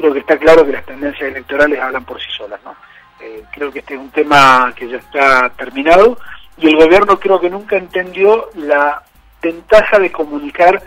creo 0.02 0.14
que 0.14 0.18
está 0.18 0.36
claro 0.36 0.66
que 0.66 0.72
las 0.72 0.84
tendencias 0.84 1.30
electorales 1.30 1.78
hablan 1.78 2.04
por 2.04 2.20
sí 2.20 2.26
solas. 2.36 2.60
¿no? 2.64 2.74
Eh, 3.20 3.44
creo 3.52 3.70
que 3.70 3.78
este 3.78 3.94
es 3.94 4.00
un 4.00 4.10
tema 4.10 4.72
que 4.74 4.88
ya 4.88 4.96
está 4.96 5.48
terminado 5.50 6.18
y 6.56 6.66
el 6.66 6.76
gobierno 6.76 7.20
creo 7.20 7.40
que 7.40 7.48
nunca 7.48 7.76
entendió 7.76 8.50
la 8.56 9.00
ventaja 9.40 10.00
de 10.00 10.10
comunicar 10.10 10.82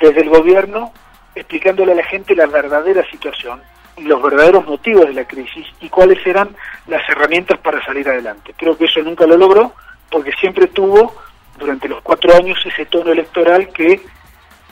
desde 0.00 0.22
el 0.22 0.28
gobierno 0.28 0.92
explicándole 1.36 1.92
a 1.92 1.94
la 1.94 2.02
gente 2.02 2.34
la 2.34 2.46
verdadera 2.46 3.08
situación 3.08 3.62
y 3.96 4.02
los 4.02 4.20
verdaderos 4.20 4.66
motivos 4.66 5.06
de 5.06 5.12
la 5.12 5.24
crisis 5.24 5.66
y 5.80 5.88
cuáles 5.88 6.24
eran 6.26 6.48
las 6.88 7.08
herramientas 7.08 7.58
para 7.58 7.84
salir 7.84 8.08
adelante. 8.08 8.54
Creo 8.56 8.76
que 8.76 8.86
eso 8.86 9.00
nunca 9.02 9.24
lo 9.24 9.36
logró 9.36 9.72
porque 10.10 10.32
siempre 10.32 10.66
tuvo 10.66 11.14
durante 11.56 11.88
los 11.88 12.02
cuatro 12.02 12.34
años 12.34 12.58
ese 12.66 12.86
tono 12.86 13.12
electoral 13.12 13.68
que 13.68 14.00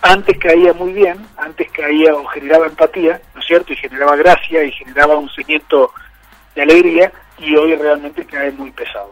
antes 0.02 0.38
caía 0.38 0.72
muy 0.72 0.92
bien, 0.92 1.18
antes 1.36 1.70
caía 1.72 2.14
o 2.14 2.24
generaba 2.26 2.66
empatía, 2.66 3.20
¿no 3.34 3.40
es 3.40 3.46
cierto? 3.46 3.72
Y 3.72 3.76
generaba 3.76 4.16
gracia 4.16 4.64
y 4.64 4.72
generaba 4.72 5.16
un 5.16 5.28
sentimiento 5.30 5.92
de 6.54 6.62
alegría 6.62 7.12
y 7.38 7.54
hoy 7.56 7.74
realmente 7.76 8.24
cae 8.24 8.50
muy 8.52 8.70
pesado. 8.70 9.10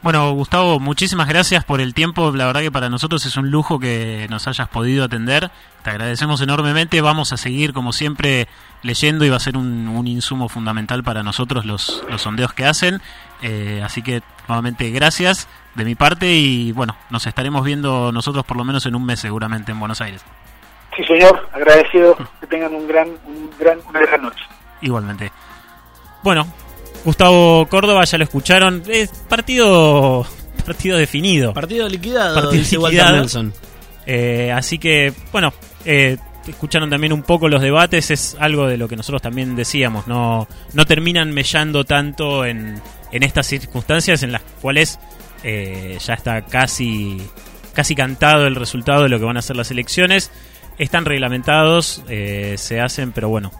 Bueno, 0.00 0.30
Gustavo, 0.32 0.78
muchísimas 0.78 1.28
gracias 1.28 1.64
por 1.64 1.80
el 1.80 1.92
tiempo. 1.92 2.30
La 2.30 2.46
verdad 2.46 2.60
que 2.60 2.70
para 2.70 2.88
nosotros 2.88 3.26
es 3.26 3.36
un 3.36 3.50
lujo 3.50 3.80
que 3.80 4.28
nos 4.30 4.46
hayas 4.46 4.68
podido 4.68 5.04
atender. 5.04 5.50
Te 5.82 5.90
agradecemos 5.90 6.40
enormemente. 6.40 7.00
Vamos 7.00 7.32
a 7.32 7.36
seguir, 7.36 7.72
como 7.72 7.92
siempre, 7.92 8.46
leyendo 8.82 9.24
y 9.24 9.28
va 9.28 9.36
a 9.36 9.40
ser 9.40 9.56
un, 9.56 10.06
insumo 10.06 10.48
fundamental 10.48 11.02
para 11.02 11.24
nosotros 11.24 11.66
los, 11.66 12.04
los 12.08 12.22
sondeos 12.22 12.52
que 12.52 12.64
hacen. 12.64 13.02
Eh, 13.42 13.80
así 13.84 14.02
que, 14.02 14.22
nuevamente, 14.48 14.90
gracias 14.90 15.48
de 15.74 15.84
mi 15.84 15.94
parte 15.94 16.32
y, 16.32 16.72
bueno, 16.72 16.96
nos 17.10 17.26
estaremos 17.26 17.64
viendo 17.64 18.12
nosotros 18.12 18.44
por 18.44 18.56
lo 18.56 18.64
menos 18.64 18.84
en 18.86 18.94
un 18.94 19.04
mes 19.04 19.20
seguramente 19.20 19.72
en 19.72 19.78
Buenos 19.78 20.00
Aires. 20.00 20.24
Sí, 20.96 21.04
señor. 21.04 21.48
Agradecido. 21.52 22.16
Que 22.40 22.46
tengan 22.46 22.74
un 22.74 22.88
gran, 22.88 23.08
un 23.26 23.50
gran, 23.58 23.78
una 23.88 24.00
gran 24.00 24.22
noche. 24.22 24.42
Igualmente. 24.80 25.30
Bueno, 26.22 26.46
Gustavo 27.04 27.66
Córdoba, 27.68 28.04
ya 28.04 28.18
lo 28.18 28.24
escucharon. 28.24 28.82
Es 28.88 29.10
partido 29.28 30.26
partido 30.68 30.98
definido. 30.98 31.54
Partido 31.54 31.88
liquidado, 31.88 32.34
partido 32.34 32.88
liquidado. 32.88 33.16
Nelson. 33.16 33.52
Eh, 34.04 34.52
así 34.54 34.78
que, 34.78 35.12
bueno, 35.32 35.52
eh, 35.84 36.16
escucharon 36.46 36.90
también 36.90 37.12
un 37.12 37.22
poco 37.22 37.48
los 37.48 37.62
debates. 37.62 38.10
Es 38.10 38.36
algo 38.38 38.66
de 38.66 38.76
lo 38.76 38.88
que 38.88 38.96
nosotros 38.96 39.22
también 39.22 39.56
decíamos. 39.56 40.06
No, 40.06 40.46
no 40.72 40.86
terminan 40.86 41.32
mellando 41.32 41.84
tanto 41.84 42.44
en, 42.44 42.80
en 43.12 43.22
estas 43.22 43.46
circunstancias 43.46 44.22
en 44.22 44.32
las 44.32 44.42
cuales 44.60 44.98
eh, 45.42 45.98
ya 46.00 46.14
está 46.14 46.42
casi, 46.42 47.20
casi 47.72 47.94
cantado 47.94 48.46
el 48.46 48.54
resultado 48.54 49.02
de 49.02 49.08
lo 49.08 49.18
que 49.18 49.24
van 49.24 49.36
a 49.36 49.42
ser 49.42 49.56
las 49.56 49.70
elecciones. 49.70 50.30
Están 50.78 51.04
reglamentados, 51.04 52.04
se 52.06 52.80
hacen, 52.80 53.10
pero 53.10 53.28
bueno, 53.28 53.50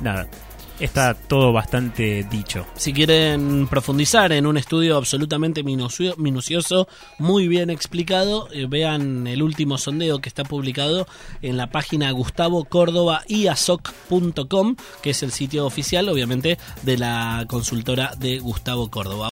nada 0.00 0.26
está 0.80 1.14
todo 1.14 1.52
bastante 1.52 2.24
dicho. 2.30 2.66
Si 2.74 2.92
quieren 2.92 3.66
profundizar 3.68 4.32
en 4.32 4.46
un 4.46 4.56
estudio 4.56 4.96
absolutamente 4.96 5.62
minucioso, 5.62 6.88
muy 7.18 7.48
bien 7.48 7.70
explicado, 7.70 8.48
eh, 8.52 8.66
vean 8.68 9.26
el 9.26 9.42
último 9.42 9.78
sondeo 9.78 10.20
que 10.20 10.28
está 10.28 10.44
publicado 10.44 11.06
en 11.42 11.56
la 11.56 11.68
página 11.70 12.10
Gustavo 12.12 12.64
Córdoba 12.64 13.22
que 15.02 15.10
es 15.10 15.22
el 15.22 15.32
sitio 15.32 15.66
oficial, 15.66 16.08
obviamente, 16.08 16.58
de 16.82 16.98
la 16.98 17.44
consultora 17.48 18.14
de 18.18 18.38
Gustavo 18.38 18.90
Córdoba. 18.90 19.26